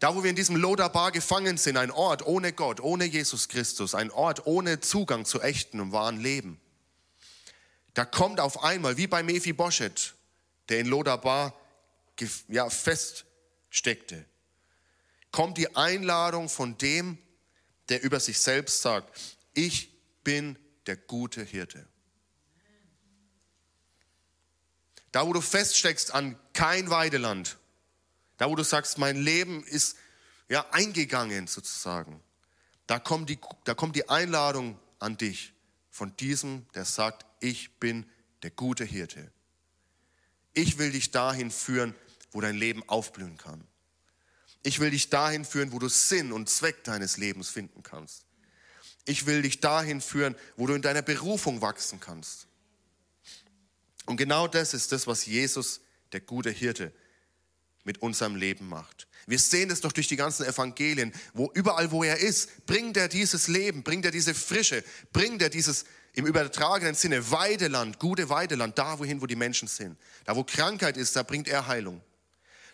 Da, 0.00 0.16
wo 0.16 0.22
wir 0.24 0.30
in 0.30 0.36
diesem 0.36 0.56
Lodabar 0.56 1.12
gefangen 1.12 1.58
sind, 1.58 1.76
ein 1.76 1.92
Ort 1.92 2.26
ohne 2.26 2.52
Gott, 2.52 2.80
ohne 2.80 3.04
Jesus 3.04 3.48
Christus, 3.48 3.94
ein 3.94 4.10
Ort 4.10 4.46
ohne 4.46 4.80
Zugang 4.80 5.24
zu 5.24 5.40
echten 5.40 5.78
und 5.78 5.92
wahren 5.92 6.20
Leben, 6.20 6.60
da 7.94 8.04
kommt 8.04 8.40
auf 8.40 8.64
einmal, 8.64 8.96
wie 8.96 9.06
bei 9.06 9.22
Mephibosheth, 9.22 10.14
der 10.68 10.80
in 10.80 10.86
Lodabar 10.86 11.54
ja, 12.48 12.68
feststeckte, 12.70 14.24
kommt 15.32 15.58
die 15.58 15.74
Einladung 15.74 16.48
von 16.48 16.78
dem, 16.78 17.18
der 17.88 18.02
über 18.02 18.20
sich 18.20 18.38
selbst 18.38 18.82
sagt, 18.82 19.18
ich 19.54 19.90
bin 20.22 20.56
der 20.86 20.96
gute 20.96 21.42
Hirte. 21.42 21.86
Da, 25.10 25.26
wo 25.26 25.32
du 25.32 25.40
feststeckst 25.40 26.14
an 26.14 26.38
kein 26.52 26.88
Weideland, 26.88 27.58
da, 28.38 28.48
wo 28.48 28.56
du 28.56 28.62
sagst, 28.62 28.98
mein 28.98 29.16
Leben 29.16 29.62
ist 29.64 29.96
ja 30.48 30.66
eingegangen 30.70 31.46
sozusagen, 31.46 32.22
da 32.86 32.98
kommt 32.98 33.28
die, 33.28 33.38
da 33.64 33.74
kommt 33.74 33.96
die 33.96 34.08
Einladung 34.08 34.78
an 34.98 35.16
dich 35.16 35.52
von 35.90 36.16
diesem, 36.16 36.66
der 36.74 36.84
sagt, 36.84 37.26
ich 37.40 37.78
bin 37.78 38.08
der 38.42 38.50
gute 38.50 38.84
Hirte. 38.84 39.30
Ich 40.54 40.78
will 40.78 40.92
dich 40.92 41.10
dahin 41.10 41.50
führen, 41.50 41.94
wo 42.30 42.40
dein 42.40 42.56
Leben 42.56 42.82
aufblühen 42.88 43.36
kann. 43.36 43.66
Ich 44.62 44.78
will 44.80 44.90
dich 44.90 45.10
dahin 45.10 45.44
führen, 45.44 45.72
wo 45.72 45.78
du 45.78 45.88
Sinn 45.88 46.32
und 46.32 46.48
Zweck 46.48 46.84
deines 46.84 47.16
Lebens 47.16 47.48
finden 47.48 47.82
kannst. 47.82 48.24
Ich 49.04 49.26
will 49.26 49.42
dich 49.42 49.60
dahin 49.60 50.00
führen, 50.00 50.36
wo 50.56 50.66
du 50.66 50.74
in 50.74 50.82
deiner 50.82 51.02
Berufung 51.02 51.60
wachsen 51.60 51.98
kannst. 51.98 52.46
Und 54.06 54.16
genau 54.16 54.46
das 54.46 54.74
ist 54.74 54.92
das, 54.92 55.06
was 55.06 55.26
Jesus, 55.26 55.80
der 56.12 56.20
gute 56.20 56.50
Hirte, 56.50 56.92
mit 57.84 58.00
unserem 58.00 58.36
Leben 58.36 58.68
macht. 58.68 59.08
Wir 59.26 59.38
sehen 59.38 59.70
es 59.70 59.80
doch 59.80 59.92
durch 59.92 60.08
die 60.08 60.16
ganzen 60.16 60.46
Evangelien, 60.46 61.12
wo 61.32 61.50
überall, 61.54 61.90
wo 61.90 62.04
er 62.04 62.18
ist, 62.18 62.66
bringt 62.66 62.96
er 62.96 63.08
dieses 63.08 63.48
Leben, 63.48 63.82
bringt 63.82 64.04
er 64.04 64.10
diese 64.10 64.34
Frische, 64.34 64.84
bringt 65.12 65.42
er 65.42 65.48
dieses 65.48 65.84
im 66.14 66.26
übertragenen 66.26 66.94
Sinne 66.94 67.30
Weideland, 67.30 67.98
gute 67.98 68.28
Weideland, 68.28 68.78
da 68.78 68.98
wohin, 68.98 69.20
wo 69.20 69.26
die 69.26 69.36
Menschen 69.36 69.68
sind. 69.68 69.96
Da, 70.24 70.36
wo 70.36 70.44
Krankheit 70.44 70.96
ist, 70.96 71.16
da 71.16 71.22
bringt 71.22 71.48
er 71.48 71.66
Heilung. 71.66 72.00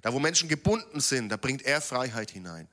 Da, 0.03 0.13
wo 0.13 0.19
Menschen 0.19 0.49
gebunden 0.49 1.01
sind, 1.01 1.29
da 1.29 1.37
bringt 1.37 1.63
er 1.63 1.81
Freiheit 1.81 2.31
hinein. 2.31 2.69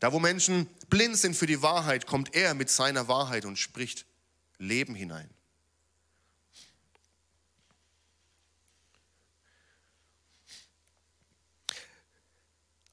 Da, 0.00 0.12
wo 0.12 0.20
Menschen 0.20 0.66
blind 0.88 1.16
sind 1.16 1.34
für 1.34 1.46
die 1.46 1.62
Wahrheit, 1.62 2.06
kommt 2.06 2.34
er 2.34 2.54
mit 2.54 2.70
seiner 2.70 3.08
Wahrheit 3.08 3.44
und 3.44 3.58
spricht 3.58 4.06
Leben 4.58 4.94
hinein. 4.94 5.28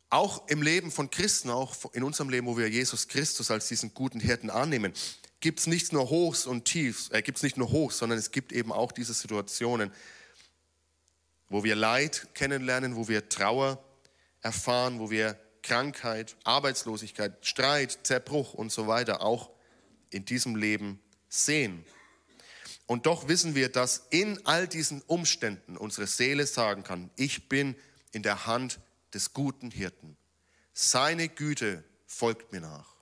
Auch 0.10 0.48
im 0.48 0.62
Leben 0.62 0.92
von 0.92 1.10
Christen, 1.10 1.50
auch 1.50 1.76
in 1.94 2.04
unserem 2.04 2.30
Leben, 2.30 2.48
wo 2.48 2.58
wir 2.58 2.70
Jesus 2.70 3.08
Christus 3.08 3.52
als 3.52 3.68
diesen 3.68 3.94
guten 3.94 4.20
Hirten 4.20 4.50
annehmen, 4.50 4.94
gibt 5.42 5.60
es 5.60 5.68
nicht 5.68 5.94
nur 5.94 6.10
Hochs 6.10 6.46
und 6.46 6.66
Tiefs, 6.66 7.10
äh, 7.12 7.22
gibt 7.22 7.38
es 7.38 7.44
nicht 7.44 7.58
nur 7.58 7.70
Hochs, 7.70 7.98
sondern 7.98 8.18
es 8.18 8.32
gibt 8.32 8.52
eben 8.54 8.72
auch 8.72 8.92
diese 8.92 9.14
Situationen, 9.14 9.92
wo 11.50 11.64
wir 11.64 11.76
Leid 11.76 12.28
kennenlernen, 12.34 12.96
wo 12.96 13.08
wir 13.08 13.30
Trauer 13.30 13.84
erfahren, 14.42 15.00
wo 15.00 15.10
wir 15.10 15.40
Krankheit, 15.62 16.36
Arbeitslosigkeit, 16.44 17.46
Streit, 17.46 18.00
Zerbruch 18.04 18.54
und 18.54 18.72
so 18.72 18.88
weiter 18.88 19.22
auch 19.22 19.50
in 20.10 20.26
diesem 20.26 20.56
Leben 20.56 21.00
sehen. 21.28 21.84
Und 22.88 23.08
doch 23.08 23.28
wissen 23.28 23.56
wir, 23.56 23.70
dass 23.70 24.06
in 24.12 24.46
all 24.46 24.68
diesen 24.68 25.02
Umständen 25.02 25.76
unsere 25.76 26.08
Seele 26.08 26.46
sagen 26.46 26.84
kann, 26.84 27.10
ich 27.16 27.50
bin 27.50 27.76
in 28.12 28.22
der 28.22 28.46
Hand 28.46 28.80
des 29.14 29.34
guten 29.34 29.72
Hirten. 29.72 30.18
Seine 30.74 31.30
Güte 31.30 31.84
folgt 32.06 32.52
mir 32.52 32.62
nach. 32.62 32.96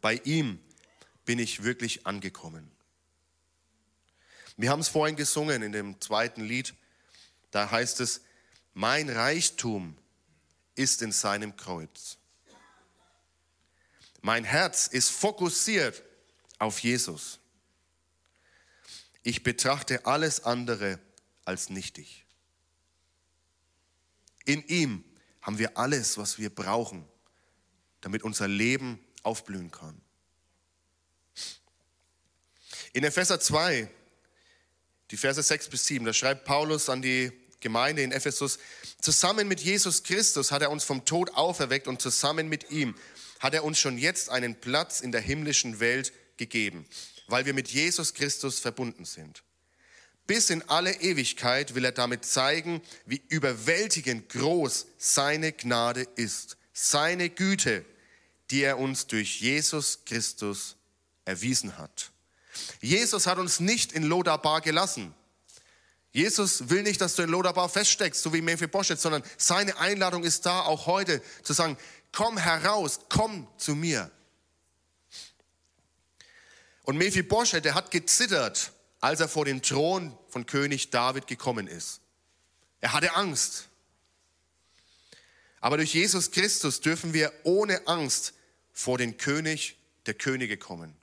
Bei 0.00 0.20
ihm 0.24 0.58
bin 1.24 1.38
ich 1.38 1.62
wirklich 1.62 2.06
angekommen. 2.06 2.70
Wir 4.56 4.70
haben 4.70 4.80
es 4.80 4.88
vorhin 4.88 5.16
gesungen 5.16 5.62
in 5.62 5.72
dem 5.72 6.00
zweiten 6.00 6.42
Lied. 6.42 6.74
Da 7.50 7.70
heißt 7.70 8.00
es, 8.00 8.22
mein 8.74 9.08
Reichtum 9.08 9.96
ist 10.74 11.02
in 11.02 11.12
seinem 11.12 11.56
Kreuz. 11.56 12.18
Mein 14.22 14.44
Herz 14.44 14.86
ist 14.86 15.10
fokussiert 15.10 16.02
auf 16.58 16.78
Jesus. 16.80 17.38
Ich 19.22 19.42
betrachte 19.42 20.06
alles 20.06 20.44
andere 20.44 20.98
als 21.44 21.70
nichtig. 21.70 22.24
In 24.44 24.62
ihm 24.66 25.04
haben 25.42 25.58
wir 25.58 25.76
alles, 25.76 26.18
was 26.18 26.38
wir 26.38 26.50
brauchen, 26.50 27.06
damit 28.00 28.22
unser 28.22 28.48
Leben 28.48 29.04
aufblühen 29.22 29.70
kann. 29.70 30.00
In 32.92 33.04
Epheser 33.04 33.38
2, 33.38 33.90
die 35.10 35.16
Verse 35.16 35.42
6 35.42 35.68
bis 35.68 35.86
7, 35.86 36.04
da 36.04 36.12
schreibt 36.12 36.44
Paulus 36.44 36.88
an 36.88 37.02
die 37.02 37.32
Gemeinde 37.60 38.02
in 38.02 38.12
Ephesus, 38.12 38.58
zusammen 39.00 39.48
mit 39.48 39.60
Jesus 39.60 40.02
Christus 40.02 40.52
hat 40.52 40.62
er 40.62 40.70
uns 40.70 40.84
vom 40.84 41.04
Tod 41.04 41.34
auferweckt 41.34 41.88
und 41.88 42.00
zusammen 42.00 42.48
mit 42.48 42.70
ihm 42.70 42.94
hat 43.40 43.54
er 43.54 43.64
uns 43.64 43.78
schon 43.78 43.98
jetzt 43.98 44.30
einen 44.30 44.60
Platz 44.60 45.00
in 45.00 45.12
der 45.12 45.20
himmlischen 45.20 45.80
Welt 45.80 46.12
gegeben, 46.36 46.86
weil 47.28 47.46
wir 47.46 47.54
mit 47.54 47.68
Jesus 47.68 48.14
Christus 48.14 48.58
verbunden 48.58 49.04
sind. 49.04 49.42
Bis 50.26 50.50
in 50.50 50.62
alle 50.68 50.92
Ewigkeit 51.00 51.74
will 51.74 51.84
er 51.84 51.92
damit 51.92 52.24
zeigen, 52.24 52.82
wie 53.04 53.22
überwältigend 53.28 54.28
groß 54.30 54.86
seine 54.98 55.52
Gnade 55.52 56.02
ist, 56.16 56.56
seine 56.72 57.30
Güte, 57.30 57.84
die 58.50 58.62
er 58.62 58.78
uns 58.78 59.06
durch 59.06 59.40
Jesus 59.40 60.04
Christus 60.04 60.76
erwiesen 61.24 61.78
hat. 61.78 62.10
Jesus 62.80 63.26
hat 63.26 63.38
uns 63.38 63.60
nicht 63.60 63.92
in 63.92 64.02
Lodabar 64.02 64.60
gelassen. 64.60 65.14
Jesus 66.12 66.70
will 66.70 66.82
nicht, 66.82 67.00
dass 67.00 67.14
du 67.14 67.22
in 67.22 67.28
Lodabar 67.28 67.68
feststeckst, 67.68 68.22
so 68.22 68.32
wie 68.32 68.40
Mephibosheth, 68.40 69.00
sondern 69.00 69.22
seine 69.36 69.76
Einladung 69.78 70.24
ist 70.24 70.46
da, 70.46 70.62
auch 70.62 70.86
heute 70.86 71.20
zu 71.42 71.52
sagen, 71.52 71.76
komm 72.12 72.38
heraus, 72.38 73.00
komm 73.10 73.46
zu 73.58 73.74
mir. 73.74 74.10
Und 76.84 76.96
Mephibosheth, 76.96 77.64
der 77.64 77.74
hat 77.74 77.90
gezittert, 77.90 78.72
als 79.00 79.20
er 79.20 79.28
vor 79.28 79.44
den 79.44 79.60
Thron 79.60 80.16
von 80.28 80.46
König 80.46 80.90
David 80.90 81.26
gekommen 81.26 81.66
ist. 81.66 82.00
Er 82.80 82.92
hatte 82.92 83.14
Angst. 83.14 83.68
Aber 85.60 85.76
durch 85.76 85.94
Jesus 85.94 86.30
Christus 86.30 86.80
dürfen 86.80 87.12
wir 87.12 87.32
ohne 87.42 87.86
Angst 87.88 88.34
vor 88.72 88.98
den 88.98 89.16
König 89.16 89.76
der 90.06 90.14
Könige 90.14 90.56
kommen. 90.56 90.96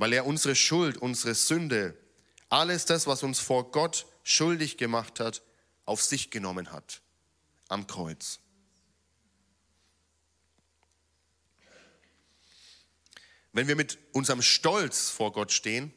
Weil 0.00 0.14
er 0.14 0.24
unsere 0.24 0.56
Schuld, 0.56 0.96
unsere 0.96 1.34
Sünde, 1.34 1.94
alles 2.48 2.86
das, 2.86 3.06
was 3.06 3.22
uns 3.22 3.38
vor 3.38 3.70
Gott 3.70 4.06
schuldig 4.22 4.78
gemacht 4.78 5.20
hat, 5.20 5.42
auf 5.84 6.02
sich 6.02 6.30
genommen 6.30 6.72
hat 6.72 7.02
am 7.68 7.86
Kreuz. 7.86 8.38
Wenn 13.52 13.68
wir 13.68 13.76
mit 13.76 13.98
unserem 14.12 14.40
Stolz 14.40 15.10
vor 15.10 15.32
Gott 15.32 15.52
stehen, 15.52 15.92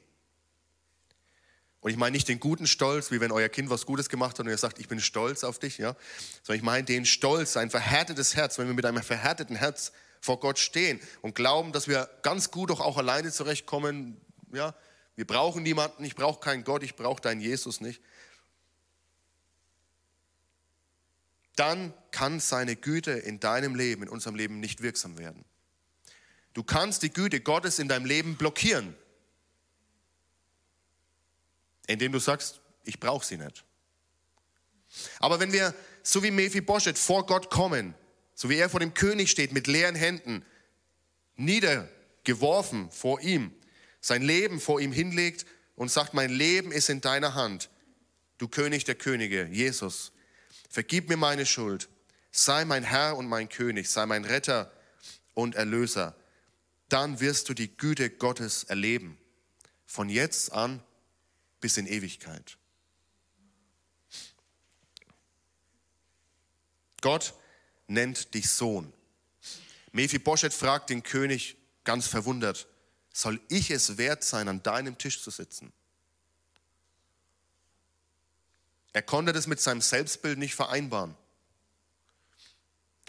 und 1.80 1.90
ich 1.90 1.98
meine 1.98 2.12
nicht 2.12 2.28
den 2.28 2.42
guten 2.42 2.68
Stolz, 2.68 3.10
wie 3.10 3.22
wenn 3.22 3.32
euer 3.32 3.48
Kind 3.48 3.70
was 3.70 3.86
Gutes 3.86 4.10
gemacht 4.10 4.38
hat 4.38 4.46
und 4.46 4.52
ihr 4.52 4.58
sagt, 4.58 4.80
ich 4.80 4.90
bin 4.90 5.00
stolz 5.00 5.46
auf 5.46 5.60
dich, 5.60 5.78
ja, 5.78 5.96
sondern 6.42 6.58
ich 6.58 6.64
meine 6.64 6.84
den 6.84 7.06
Stolz, 7.06 7.56
ein 7.56 7.70
verhärtetes 7.70 8.36
Herz, 8.36 8.58
wenn 8.58 8.68
wir 8.68 8.74
mit 8.74 8.86
einem 8.86 9.02
verhärteten 9.02 9.56
Herz 9.56 9.94
vor 10.24 10.40
Gott 10.40 10.58
stehen 10.58 11.02
und 11.22 11.36
glauben, 11.36 11.74
dass 11.74 11.90
wir 11.90 12.10
ganz 12.22 12.50
gut 12.50 12.70
doch 12.70 12.80
auch 12.80 12.98
alleine 12.98 13.30
zurechtkommen, 13.30 14.16
ja, 14.54 14.74
wir 15.18 15.28
brauchen 15.28 15.64
niemanden, 15.64 16.06
ich 16.06 16.16
brauche 16.16 16.40
keinen 16.40 16.64
Gott, 16.64 16.82
ich 16.82 16.96
brauche 16.96 17.22
deinen 17.22 17.42
Jesus 17.42 17.82
nicht. 17.82 18.02
Dann 21.58 21.94
kann 22.12 22.40
seine 22.40 22.78
Güte 22.78 23.12
in 23.12 23.42
deinem 23.42 23.76
Leben, 23.76 24.04
in 24.04 24.08
unserem 24.08 24.36
Leben 24.36 24.62
nicht 24.62 24.82
wirksam 24.82 25.18
werden. 25.18 25.44
Du 26.54 26.64
kannst 26.64 27.04
die 27.04 27.12
Güte 27.12 27.42
Gottes 27.42 27.78
in 27.78 27.90
deinem 27.90 28.06
Leben 28.06 28.38
blockieren, 28.38 28.96
indem 31.86 32.14
du 32.14 32.20
sagst, 32.20 32.62
ich 32.86 32.98
brauche 32.98 33.26
sie 33.26 33.38
nicht. 33.38 33.66
Aber 35.20 35.42
wenn 35.42 35.52
wir, 35.52 35.76
so 36.02 36.24
wie 36.24 36.32
Mephibosheth, 36.32 36.98
vor 36.98 37.26
Gott 37.26 37.50
kommen, 37.50 37.94
so 38.36 38.50
wie 38.50 38.58
er 38.58 38.70
vor 38.70 38.80
dem 38.80 38.94
König 38.94 39.30
steht, 39.30 39.52
mit 39.52 39.68
leeren 39.68 39.96
Händen, 39.96 40.46
niedergeworfen 41.36 42.90
vor 42.92 43.22
ihm, 43.22 43.54
sein 44.02 44.22
Leben 44.22 44.60
vor 44.60 44.80
ihm 44.80 44.92
hinlegt 44.92 45.46
und 45.76 45.92
sagt, 45.92 46.14
mein 46.14 46.30
Leben 46.30 46.72
ist 46.72 46.90
in 46.90 47.02
deiner 47.02 47.34
Hand, 47.34 47.70
du 48.38 48.48
König 48.48 48.84
der 48.86 48.96
Könige, 48.96 49.48
Jesus, 49.52 50.12
vergib 50.70 51.10
mir 51.10 51.18
meine 51.18 51.46
Schuld, 51.46 51.90
sei 52.32 52.66
mein 52.66 52.84
Herr 52.84 53.18
und 53.18 53.28
mein 53.28 53.50
König, 53.50 53.90
sei 53.90 54.06
mein 54.06 54.26
Retter 54.26 54.72
und 55.34 55.56
Erlöser 55.56 56.16
dann 56.94 57.20
wirst 57.20 57.50
du 57.50 57.56
die 57.56 57.76
Güte 57.76 58.12
Gottes 58.12 58.66
erleben. 58.66 59.18
Von 59.88 60.10
jetzt 60.10 60.52
an 60.54 60.80
bis 61.60 61.78
in 61.78 61.88
Ewigkeit. 61.88 62.56
Gott 67.02 67.34
nennt 67.88 68.34
dich 68.34 68.50
Sohn. 68.50 68.92
Mephibosheth 69.92 70.54
fragt 70.54 70.90
den 70.90 71.04
König 71.04 71.58
ganz 71.84 72.08
verwundert, 72.08 72.68
soll 73.14 73.40
ich 73.48 73.70
es 73.70 73.98
wert 73.98 74.24
sein, 74.24 74.48
an 74.48 74.64
deinem 74.64 74.98
Tisch 74.98 75.22
zu 75.22 75.30
sitzen? 75.30 75.72
Er 78.92 79.04
konnte 79.04 79.34
das 79.34 79.48
mit 79.48 79.60
seinem 79.60 79.82
Selbstbild 79.82 80.38
nicht 80.38 80.56
vereinbaren. 80.56 81.16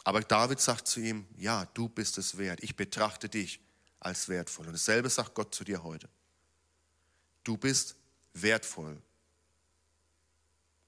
Aber 0.03 0.21
David 0.21 0.61
sagt 0.61 0.87
zu 0.87 1.01
ihm, 1.01 1.27
ja, 1.37 1.67
du 1.73 1.89
bist 1.89 2.19
es 2.19 2.37
wert. 2.37 2.63
Ich 2.63 2.77
betrachte 2.77 3.29
dich 3.29 3.61
als 4.01 4.29
wertvoll. 4.29 4.67
Und 4.67 4.75
dasselbe 4.75 5.09
sagt 5.09 5.35
Gott 5.35 5.55
zu 5.55 5.65
dir 5.65 5.83
heute. 5.83 6.09
Du 7.43 7.57
bist 7.57 7.97
wertvoll. 8.35 9.01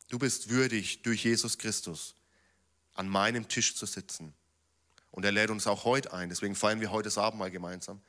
Du 0.09 0.19
bist 0.19 0.51
würdig, 0.51 1.03
durch 1.03 1.25
Jesus 1.25 1.57
Christus 1.57 2.15
an 2.97 3.09
meinem 3.09 3.49
Tisch 3.49 3.77
zu 3.77 3.87
sitzen. 3.87 4.35
Und 5.11 5.25
er 5.25 5.33
lädt 5.33 5.51
uns 5.51 5.67
auch 5.67 5.85
heute 5.85 6.13
ein, 6.13 6.29
deswegen 6.29 6.55
feiern 6.55 6.81
wir 6.81 6.91
heute 6.91 7.07
das 7.07 7.19
Abendmahl 7.19 7.51
gemeinsam. 7.51 8.01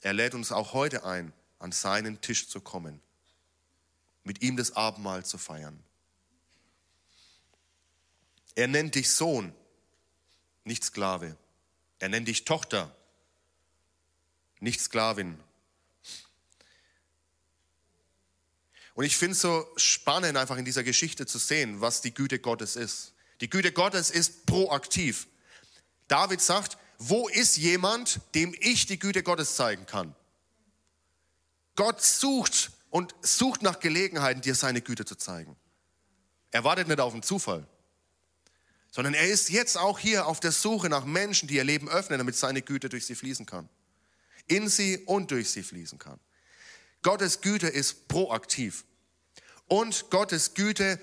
Er 0.00 0.12
lädt 0.12 0.34
uns 0.34 0.52
auch 0.52 0.72
heute 0.72 1.04
ein, 1.04 1.32
an 1.58 1.72
seinen 1.72 2.20
Tisch 2.20 2.48
zu 2.48 2.60
kommen, 2.60 3.00
mit 4.24 4.42
ihm 4.42 4.56
das 4.56 4.72
Abendmahl 4.72 5.24
zu 5.24 5.38
feiern. 5.38 5.82
Er 8.54 8.66
nennt 8.66 8.94
dich 8.96 9.10
Sohn, 9.10 9.52
nicht 10.64 10.84
Sklave. 10.84 11.36
Er 11.98 12.08
nennt 12.08 12.28
dich 12.28 12.44
Tochter, 12.44 12.94
nicht 14.60 14.80
Sklavin. 14.80 15.38
Und 18.94 19.04
ich 19.04 19.16
finde 19.16 19.32
es 19.32 19.40
so 19.40 19.66
spannend, 19.76 20.36
einfach 20.36 20.56
in 20.56 20.64
dieser 20.64 20.82
Geschichte 20.82 21.26
zu 21.26 21.38
sehen, 21.38 21.80
was 21.80 22.00
die 22.00 22.12
Güte 22.12 22.40
Gottes 22.40 22.74
ist. 22.74 23.14
Die 23.40 23.50
Güte 23.50 23.72
Gottes 23.72 24.10
ist 24.10 24.46
proaktiv. 24.46 25.28
David 26.08 26.40
sagt, 26.40 26.78
wo 26.98 27.28
ist 27.28 27.56
jemand, 27.56 28.20
dem 28.34 28.54
ich 28.58 28.86
die 28.86 28.98
Güte 28.98 29.22
Gottes 29.22 29.56
zeigen 29.56 29.86
kann? 29.86 30.14
Gott 31.76 32.02
sucht 32.02 32.72
und 32.90 33.14
sucht 33.20 33.62
nach 33.62 33.78
Gelegenheiten, 33.78 34.40
dir 34.40 34.54
seine 34.54 34.80
Güte 34.80 35.04
zu 35.04 35.14
zeigen. 35.14 35.56
Er 36.50 36.64
wartet 36.64 36.88
nicht 36.88 36.98
auf 36.98 37.12
einen 37.12 37.22
Zufall, 37.22 37.66
sondern 38.90 39.14
er 39.14 39.28
ist 39.28 39.50
jetzt 39.50 39.76
auch 39.76 39.98
hier 39.98 40.26
auf 40.26 40.40
der 40.40 40.50
Suche 40.50 40.88
nach 40.88 41.04
Menschen, 41.04 41.46
die 41.46 41.56
ihr 41.56 41.64
Leben 41.64 41.88
öffnen, 41.88 42.18
damit 42.18 42.34
seine 42.34 42.62
Güte 42.62 42.88
durch 42.88 43.06
sie 43.06 43.14
fließen 43.14 43.46
kann 43.46 43.68
in 44.48 44.68
sie 44.68 44.98
und 44.98 45.30
durch 45.30 45.50
sie 45.50 45.62
fließen 45.62 45.98
kann. 45.98 46.18
Gottes 47.02 47.40
Güte 47.40 47.68
ist 47.68 48.08
proaktiv. 48.08 48.84
Und 49.66 50.10
Gottes 50.10 50.54
Güte 50.54 50.98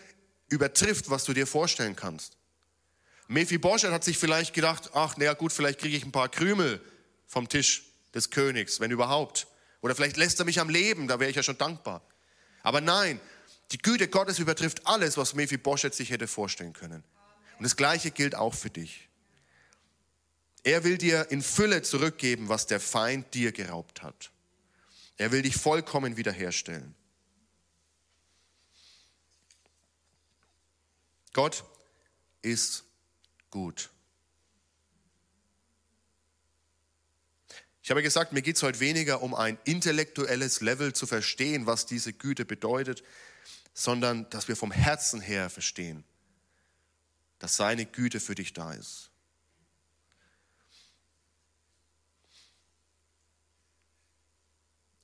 übertrifft, 0.49 1.09
was 1.09 1.23
du 1.23 1.33
dir 1.33 1.47
vorstellen 1.47 1.95
kannst. 1.95 2.37
Mephibosheth 3.27 3.91
hat 3.91 4.03
sich 4.03 4.17
vielleicht 4.17 4.53
gedacht, 4.53 4.91
ach, 4.93 5.17
naja 5.17 5.33
gut, 5.33 5.51
vielleicht 5.51 5.79
kriege 5.79 5.97
ich 5.97 6.05
ein 6.05 6.11
paar 6.11 6.29
Krümel 6.29 6.81
vom 7.27 7.49
Tisch 7.49 7.83
des 8.13 8.29
Königs, 8.29 8.79
wenn 8.79 8.91
überhaupt. 8.91 9.47
Oder 9.81 9.95
vielleicht 9.95 10.17
lässt 10.17 10.39
er 10.39 10.45
mich 10.45 10.59
am 10.59 10.69
Leben, 10.69 11.07
da 11.07 11.19
wäre 11.19 11.29
ich 11.29 11.35
ja 11.35 11.43
schon 11.43 11.57
dankbar. 11.57 12.01
Aber 12.61 12.81
nein, 12.81 13.19
die 13.71 13.77
Güte 13.77 14.07
Gottes 14.07 14.39
übertrifft 14.39 14.85
alles, 14.85 15.17
was 15.17 15.33
Mephibosheth 15.33 15.95
sich 15.95 16.11
hätte 16.11 16.27
vorstellen 16.27 16.73
können. 16.73 17.03
Und 17.57 17.63
das 17.63 17.75
Gleiche 17.75 18.11
gilt 18.11 18.35
auch 18.35 18.53
für 18.53 18.69
dich. 18.69 19.07
Er 20.63 20.83
will 20.83 20.97
dir 20.97 21.27
in 21.29 21.41
Fülle 21.41 21.81
zurückgeben, 21.83 22.49
was 22.49 22.67
der 22.67 22.79
Feind 22.79 23.33
dir 23.33 23.51
geraubt 23.51 24.01
hat. 24.01 24.31
Er 25.17 25.31
will 25.31 25.41
dich 25.41 25.55
vollkommen 25.55 26.17
wiederherstellen. 26.17 26.95
Gott 31.35 31.65
ist 32.41 32.85
gut. 33.49 33.89
Ich 37.83 37.91
habe 37.91 38.01
gesagt, 38.01 38.31
mir 38.31 38.41
geht 38.41 38.55
es 38.55 38.63
heute 38.63 38.79
weniger 38.79 39.21
um 39.21 39.35
ein 39.35 39.59
intellektuelles 39.65 40.61
Level 40.61 40.93
zu 40.93 41.05
verstehen, 41.05 41.65
was 41.65 41.85
diese 41.85 42.13
Güte 42.13 42.45
bedeutet, 42.45 43.03
sondern 43.73 44.29
dass 44.29 44.47
wir 44.47 44.55
vom 44.55 44.71
Herzen 44.71 45.19
her 45.19 45.49
verstehen, 45.49 46.05
dass 47.39 47.57
seine 47.57 47.85
Güte 47.85 48.21
für 48.21 48.35
dich 48.35 48.53
da 48.53 48.71
ist. 48.71 49.11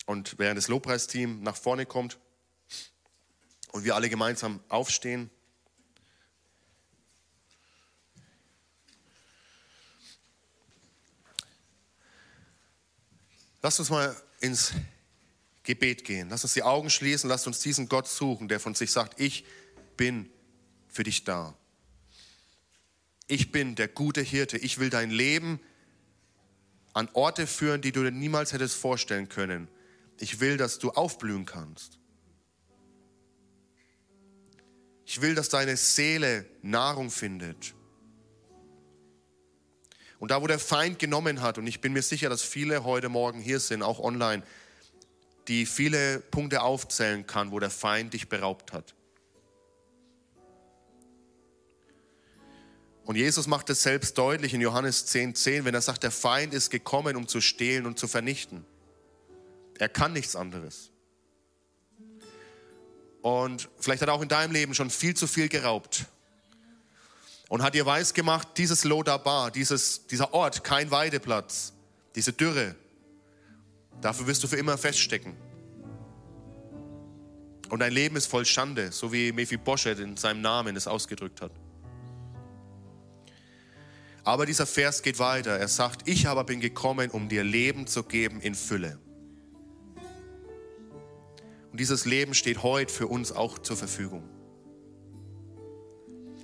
Und 0.05 0.39
während 0.39 0.57
das 0.57 0.69
Lobpreisteam 0.69 1.43
nach 1.43 1.57
vorne 1.57 1.85
kommt 1.85 2.19
und 3.73 3.83
wir 3.83 3.95
alle 3.95 4.09
gemeinsam 4.09 4.63
aufstehen, 4.69 5.29
Lasst 13.61 13.79
uns 13.79 13.89
mal 13.89 14.15
ins 14.39 14.73
Gebet 15.63 16.03
gehen. 16.03 16.29
Lasst 16.29 16.43
uns 16.43 16.53
die 16.53 16.63
Augen 16.63 16.89
schließen. 16.89 17.29
Lasst 17.29 17.47
uns 17.47 17.59
diesen 17.59 17.87
Gott 17.87 18.07
suchen, 18.07 18.47
der 18.47 18.59
von 18.59 18.73
sich 18.73 18.91
sagt, 18.91 19.19
ich 19.19 19.45
bin 19.97 20.29
für 20.87 21.03
dich 21.03 21.23
da. 21.23 21.55
Ich 23.27 23.51
bin 23.51 23.75
der 23.75 23.87
gute 23.87 24.21
Hirte. 24.21 24.57
Ich 24.57 24.79
will 24.79 24.89
dein 24.89 25.11
Leben 25.11 25.59
an 26.93 27.07
Orte 27.13 27.47
führen, 27.47 27.81
die 27.81 27.91
du 27.91 28.03
dir 28.03 28.11
niemals 28.11 28.51
hättest 28.53 28.75
vorstellen 28.75 29.29
können. 29.29 29.69
Ich 30.17 30.39
will, 30.39 30.57
dass 30.57 30.79
du 30.79 30.91
aufblühen 30.91 31.45
kannst. 31.45 31.99
Ich 35.05 35.21
will, 35.21 35.35
dass 35.35 35.49
deine 35.49 35.77
Seele 35.77 36.45
Nahrung 36.61 37.09
findet. 37.09 37.73
Und 40.21 40.29
da, 40.29 40.39
wo 40.39 40.45
der 40.45 40.59
Feind 40.59 40.99
genommen 40.99 41.41
hat, 41.41 41.57
und 41.57 41.65
ich 41.65 41.81
bin 41.81 41.93
mir 41.93 42.03
sicher, 42.03 42.29
dass 42.29 42.43
viele 42.43 42.83
heute 42.83 43.09
Morgen 43.09 43.41
hier 43.41 43.59
sind, 43.59 43.81
auch 43.81 43.99
online, 43.99 44.43
die 45.47 45.65
viele 45.65 46.19
Punkte 46.19 46.61
aufzählen 46.61 47.25
kann, 47.25 47.51
wo 47.51 47.59
der 47.59 47.71
Feind 47.71 48.13
dich 48.13 48.29
beraubt 48.29 48.71
hat. 48.71 48.93
Und 53.03 53.15
Jesus 53.15 53.47
macht 53.47 53.71
es 53.71 53.81
selbst 53.81 54.15
deutlich 54.15 54.53
in 54.53 54.61
Johannes 54.61 55.07
10,10, 55.07 55.33
10, 55.33 55.65
wenn 55.65 55.73
er 55.73 55.81
sagt, 55.81 56.03
der 56.03 56.11
Feind 56.11 56.53
ist 56.53 56.69
gekommen, 56.69 57.15
um 57.15 57.27
zu 57.27 57.41
stehlen 57.41 57.87
und 57.87 57.97
zu 57.97 58.07
vernichten. 58.07 58.63
Er 59.79 59.89
kann 59.89 60.13
nichts 60.13 60.35
anderes. 60.35 60.91
Und 63.23 63.69
vielleicht 63.79 64.03
hat 64.03 64.09
er 64.09 64.13
auch 64.13 64.21
in 64.21 64.29
deinem 64.29 64.51
Leben 64.51 64.75
schon 64.75 64.91
viel 64.91 65.15
zu 65.15 65.25
viel 65.25 65.49
geraubt 65.49 66.05
und 67.51 67.61
hat 67.63 67.75
ihr 67.75 67.85
weiß 67.85 68.13
gemacht, 68.13 68.47
dieses 68.55 68.85
Lodabar, 68.85 69.51
dieses, 69.51 70.07
dieser 70.07 70.33
Ort, 70.33 70.63
kein 70.63 70.89
Weideplatz, 70.89 71.73
diese 72.15 72.31
Dürre, 72.31 72.75
dafür 73.99 74.25
wirst 74.27 74.41
du 74.41 74.47
für 74.47 74.55
immer 74.55 74.77
feststecken. 74.77 75.35
Und 77.67 77.79
dein 77.79 77.91
Leben 77.91 78.15
ist 78.15 78.27
voll 78.27 78.45
Schande, 78.45 78.93
so 78.93 79.11
wie 79.11 79.33
Mephibosheth 79.33 79.99
in 79.99 80.15
seinem 80.15 80.39
Namen 80.39 80.77
es 80.77 80.87
ausgedrückt 80.87 81.41
hat. 81.41 81.51
Aber 84.23 84.45
dieser 84.45 84.65
Vers 84.65 85.01
geht 85.01 85.19
weiter. 85.19 85.51
Er 85.51 85.67
sagt, 85.67 86.07
ich 86.07 86.29
aber 86.29 86.45
bin 86.45 86.61
gekommen, 86.61 87.09
um 87.11 87.27
dir 87.27 87.43
Leben 87.43 87.85
zu 87.85 88.03
geben 88.03 88.39
in 88.39 88.55
Fülle. 88.55 88.97
Und 91.69 91.81
dieses 91.81 92.05
Leben 92.05 92.33
steht 92.33 92.63
heute 92.63 92.93
für 92.93 93.07
uns 93.07 93.33
auch 93.33 93.59
zur 93.59 93.75
Verfügung. 93.75 94.23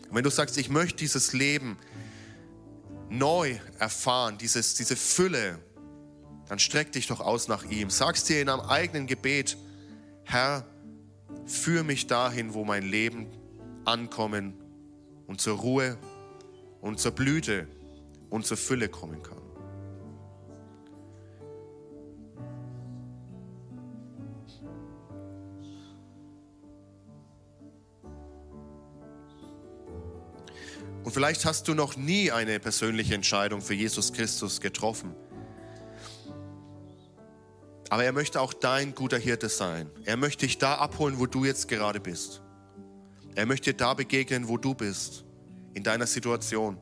Und 0.09 0.15
wenn 0.15 0.23
du 0.23 0.29
sagst, 0.29 0.57
ich 0.57 0.69
möchte 0.69 0.97
dieses 0.97 1.33
Leben 1.33 1.77
neu 3.09 3.57
erfahren, 3.79 4.37
dieses, 4.37 4.73
diese 4.75 4.95
Fülle, 4.95 5.59
dann 6.47 6.59
streck 6.59 6.91
dich 6.91 7.07
doch 7.07 7.19
aus 7.19 7.47
nach 7.47 7.63
ihm. 7.65 7.89
Sagst 7.89 8.29
dir 8.29 8.41
in 8.41 8.49
einem 8.49 8.61
eigenen 8.61 9.07
Gebet, 9.07 9.57
Herr, 10.23 10.65
führe 11.45 11.83
mich 11.83 12.07
dahin, 12.07 12.53
wo 12.53 12.63
mein 12.63 12.83
Leben 12.83 13.27
ankommen 13.85 14.53
und 15.27 15.41
zur 15.41 15.57
Ruhe 15.57 15.97
und 16.81 16.99
zur 16.99 17.11
Blüte 17.11 17.67
und 18.29 18.45
zur 18.45 18.57
Fülle 18.57 18.89
kommen 18.89 19.23
kann. 19.23 19.46
Und 31.07 31.13
vielleicht 31.13 31.45
hast 31.45 31.69
du 31.69 31.73
noch 31.73 31.95
nie 31.95 32.33
eine 32.33 32.59
persönliche 32.59 33.15
Entscheidung 33.15 33.61
für 33.61 33.73
Jesus 33.73 34.11
Christus 34.11 34.59
getroffen. 34.59 35.15
Aber 37.87 38.03
er 38.03 38.11
möchte 38.11 38.41
auch 38.41 38.51
dein 38.51 38.93
guter 38.93 39.17
Hirte 39.17 39.47
sein. 39.47 39.89
Er 40.03 40.17
möchte 40.17 40.45
dich 40.45 40.57
da 40.57 40.75
abholen, 40.75 41.17
wo 41.17 41.25
du 41.25 41.45
jetzt 41.45 41.69
gerade 41.69 42.01
bist. 42.01 42.41
Er 43.35 43.45
möchte 43.45 43.71
dir 43.71 43.77
da 43.77 43.93
begegnen, 43.93 44.49
wo 44.49 44.57
du 44.57 44.73
bist, 44.73 45.23
in 45.75 45.83
deiner 45.83 46.07
Situation. 46.07 46.77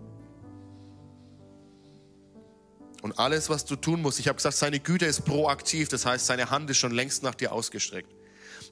Und 3.03 3.19
alles, 3.19 3.51
was 3.51 3.63
du 3.63 3.75
tun 3.75 4.01
musst, 4.01 4.19
ich 4.19 4.27
habe 4.27 4.37
gesagt, 4.37 4.55
seine 4.55 4.79
Güte 4.79 5.05
ist 5.05 5.23
proaktiv, 5.23 5.87
das 5.89 6.03
heißt, 6.07 6.25
seine 6.25 6.49
Hand 6.49 6.67
ist 6.71 6.77
schon 6.77 6.93
längst 6.93 7.21
nach 7.21 7.35
dir 7.35 7.51
ausgestreckt. 7.51 8.11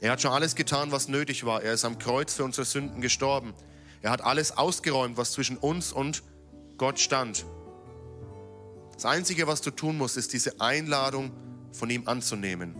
Er 0.02 0.14
hat 0.14 0.20
schon 0.20 0.32
alles 0.32 0.56
getan, 0.56 0.92
was 0.92 1.10
nötig 1.10 1.46
war. 1.46 1.62
Er 1.62 1.74
ist 1.74 1.86
am 1.86 2.00
Kreuz 2.00 2.34
für 2.34 2.44
unsere 2.44 2.66
Sünden 2.66 3.02
gestorben. 3.02 3.54
Er 4.04 4.12
hat 4.12 4.22
alles 4.22 4.56
ausgeräumt, 4.58 5.16
was 5.16 5.32
zwischen 5.32 5.58
uns 5.58 5.94
und 5.94 6.24
Gott 6.78 7.00
stand. 7.00 7.46
Das 8.94 9.06
Einzige, 9.06 9.48
was 9.48 9.62
du 9.62 9.72
tun 9.72 9.98
musst, 9.98 10.18
ist 10.18 10.34
diese 10.34 10.60
Einladung 10.60 11.32
von 11.72 11.90
ihm 11.90 12.08
anzunehmen. 12.08 12.76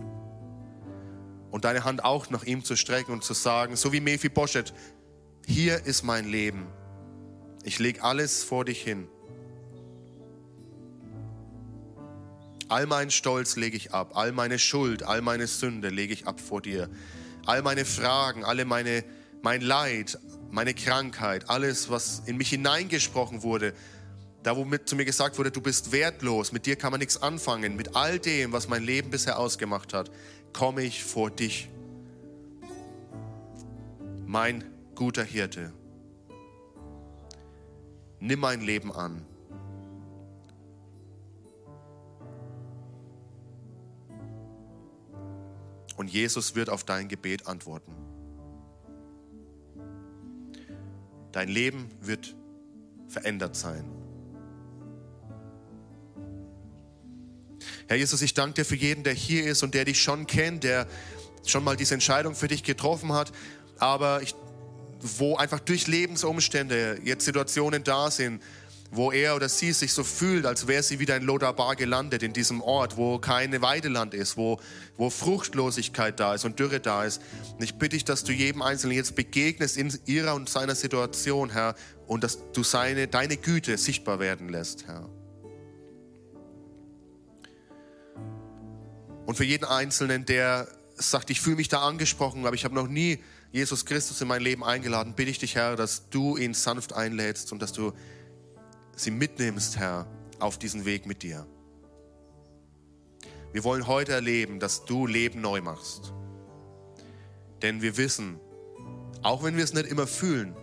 Und 1.50 1.64
deine 1.64 1.84
Hand 1.84 2.04
auch 2.04 2.28
nach 2.28 2.44
ihm 2.44 2.62
zu 2.62 2.76
strecken 2.76 3.12
und 3.12 3.24
zu 3.24 3.32
sagen, 3.32 3.74
so 3.74 3.90
wie 3.92 4.00
Mephibosheth, 4.00 4.74
hier 5.46 5.86
ist 5.86 6.02
mein 6.02 6.26
Leben. 6.26 6.66
Ich 7.62 7.78
lege 7.78 8.02
alles 8.02 8.44
vor 8.44 8.66
dich 8.66 8.82
hin. 8.82 9.08
All 12.68 12.86
meinen 12.86 13.10
Stolz 13.10 13.56
lege 13.56 13.78
ich 13.78 13.94
ab, 13.94 14.10
all 14.14 14.32
meine 14.32 14.58
Schuld, 14.58 15.02
all 15.02 15.22
meine 15.22 15.46
Sünde 15.46 15.88
lege 15.88 16.12
ich 16.12 16.26
ab 16.26 16.38
vor 16.38 16.60
dir. 16.60 16.90
All 17.46 17.62
meine 17.62 17.86
Fragen, 17.86 18.44
alle 18.44 18.66
meine, 18.66 19.04
mein 19.42 19.62
Leid, 19.62 20.18
meine 20.50 20.74
Krankheit, 20.74 21.50
alles, 21.50 21.90
was 21.90 22.22
in 22.26 22.36
mich 22.36 22.50
hineingesprochen 22.50 23.42
wurde, 23.42 23.74
da 24.42 24.56
womit 24.56 24.88
zu 24.88 24.94
mir 24.94 25.04
gesagt 25.04 25.38
wurde, 25.38 25.50
du 25.50 25.60
bist 25.60 25.90
wertlos, 25.90 26.52
mit 26.52 26.66
dir 26.66 26.76
kann 26.76 26.90
man 26.90 27.00
nichts 27.00 27.20
anfangen, 27.22 27.76
mit 27.76 27.96
all 27.96 28.18
dem, 28.18 28.52
was 28.52 28.68
mein 28.68 28.82
Leben 28.82 29.10
bisher 29.10 29.38
ausgemacht 29.38 29.94
hat, 29.94 30.10
komme 30.52 30.82
ich 30.82 31.02
vor 31.02 31.30
dich. 31.30 31.70
Mein 34.26 34.64
guter 34.94 35.24
Hirte, 35.24 35.72
nimm 38.20 38.40
mein 38.40 38.60
Leben 38.60 38.92
an. 38.92 39.24
Und 45.96 46.08
Jesus 46.08 46.54
wird 46.54 46.68
auf 46.68 46.84
dein 46.84 47.08
Gebet 47.08 47.46
antworten. 47.46 48.03
Dein 51.34 51.48
Leben 51.48 51.90
wird 52.00 52.32
verändert 53.08 53.56
sein. 53.56 53.84
Herr 57.88 57.96
Jesus, 57.96 58.22
ich 58.22 58.34
danke 58.34 58.54
dir 58.54 58.64
für 58.64 58.76
jeden, 58.76 59.02
der 59.02 59.14
hier 59.14 59.44
ist 59.44 59.64
und 59.64 59.74
der 59.74 59.84
dich 59.84 60.00
schon 60.00 60.28
kennt, 60.28 60.62
der 60.62 60.86
schon 61.44 61.64
mal 61.64 61.76
diese 61.76 61.94
Entscheidung 61.94 62.36
für 62.36 62.46
dich 62.46 62.62
getroffen 62.62 63.12
hat, 63.12 63.32
aber 63.78 64.22
ich, 64.22 64.36
wo 65.00 65.34
einfach 65.34 65.58
durch 65.58 65.88
Lebensumstände 65.88 67.00
jetzt 67.02 67.24
Situationen 67.24 67.82
da 67.82 68.12
sind, 68.12 68.40
wo 68.96 69.10
er 69.10 69.34
oder 69.34 69.48
sie 69.48 69.72
sich 69.72 69.92
so 69.92 70.04
fühlt, 70.04 70.46
als 70.46 70.66
wäre 70.66 70.82
sie 70.82 71.00
wieder 71.00 71.16
in 71.16 71.24
Lodabar 71.24 71.74
gelandet, 71.74 72.22
in 72.22 72.32
diesem 72.32 72.60
Ort, 72.60 72.96
wo 72.96 73.18
keine 73.18 73.60
Weideland 73.60 74.14
ist, 74.14 74.36
wo, 74.36 74.60
wo 74.96 75.10
Fruchtlosigkeit 75.10 76.18
da 76.20 76.34
ist 76.34 76.44
und 76.44 76.58
Dürre 76.60 76.80
da 76.80 77.04
ist. 77.04 77.20
Und 77.54 77.64
ich 77.64 77.74
bitte 77.74 77.96
dich, 77.96 78.04
dass 78.04 78.24
du 78.24 78.32
jedem 78.32 78.62
Einzelnen 78.62 78.96
jetzt 78.96 79.16
begegnest 79.16 79.76
in 79.76 79.92
ihrer 80.06 80.34
und 80.34 80.48
seiner 80.48 80.74
Situation, 80.74 81.50
Herr, 81.50 81.74
und 82.06 82.22
dass 82.22 82.38
du 82.52 82.62
seine, 82.62 83.08
deine 83.08 83.36
Güte 83.36 83.78
sichtbar 83.78 84.20
werden 84.20 84.48
lässt, 84.48 84.86
Herr. 84.86 85.08
Und 89.26 89.36
für 89.36 89.44
jeden 89.44 89.64
Einzelnen, 89.64 90.26
der 90.26 90.68
sagt, 90.96 91.30
ich 91.30 91.40
fühle 91.40 91.56
mich 91.56 91.68
da 91.68 91.80
angesprochen, 91.80 92.46
aber 92.46 92.54
ich 92.54 92.64
habe 92.64 92.74
noch 92.74 92.88
nie 92.88 93.18
Jesus 93.52 93.86
Christus 93.86 94.20
in 94.20 94.28
mein 94.28 94.42
Leben 94.42 94.64
eingeladen, 94.64 95.14
bitte 95.14 95.30
ich 95.30 95.38
dich, 95.38 95.54
Herr, 95.54 95.76
dass 95.76 96.08
du 96.10 96.36
ihn 96.36 96.54
sanft 96.54 96.92
einlädst 96.92 97.52
und 97.52 97.62
dass 97.62 97.72
du 97.72 97.92
sie 98.96 99.10
mitnimmst, 99.10 99.78
Herr, 99.78 100.06
auf 100.38 100.58
diesen 100.58 100.84
Weg 100.84 101.06
mit 101.06 101.22
dir. 101.22 101.46
Wir 103.52 103.64
wollen 103.64 103.86
heute 103.86 104.12
erleben, 104.12 104.58
dass 104.58 104.84
du 104.84 105.06
Leben 105.06 105.40
neu 105.40 105.60
machst. 105.60 106.12
Denn 107.62 107.82
wir 107.82 107.96
wissen, 107.96 108.40
auch 109.22 109.42
wenn 109.42 109.56
wir 109.56 109.64
es 109.64 109.72
nicht 109.72 109.86
immer 109.86 110.06
fühlen, 110.06 110.54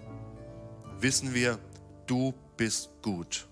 wissen 1.00 1.34
wir, 1.34 1.58
du 2.06 2.34
bist 2.58 2.90
gut. 3.02 3.48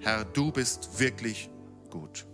Herr, 0.00 0.24
du 0.24 0.52
bist 0.52 0.98
wirklich 0.98 1.48
gut. 1.90 2.26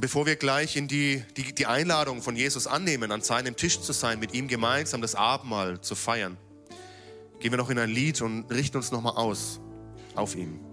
Und 0.00 0.04
bevor 0.04 0.24
wir 0.24 0.36
gleich 0.36 0.76
in 0.76 0.88
die, 0.88 1.22
die, 1.36 1.54
die 1.54 1.66
Einladung 1.66 2.22
von 2.22 2.34
Jesus 2.34 2.66
annehmen, 2.66 3.12
an 3.12 3.20
seinem 3.20 3.54
Tisch 3.54 3.82
zu 3.82 3.92
sein, 3.92 4.18
mit 4.18 4.32
ihm 4.32 4.48
gemeinsam 4.48 5.02
das 5.02 5.14
Abendmahl 5.14 5.82
zu 5.82 5.94
feiern, 5.94 6.38
gehen 7.38 7.52
wir 7.52 7.58
noch 7.58 7.68
in 7.68 7.78
ein 7.78 7.90
Lied 7.90 8.22
und 8.22 8.50
richten 8.50 8.78
uns 8.78 8.92
nochmal 8.92 9.18
aus 9.18 9.60
auf 10.14 10.34
ihn. 10.36 10.69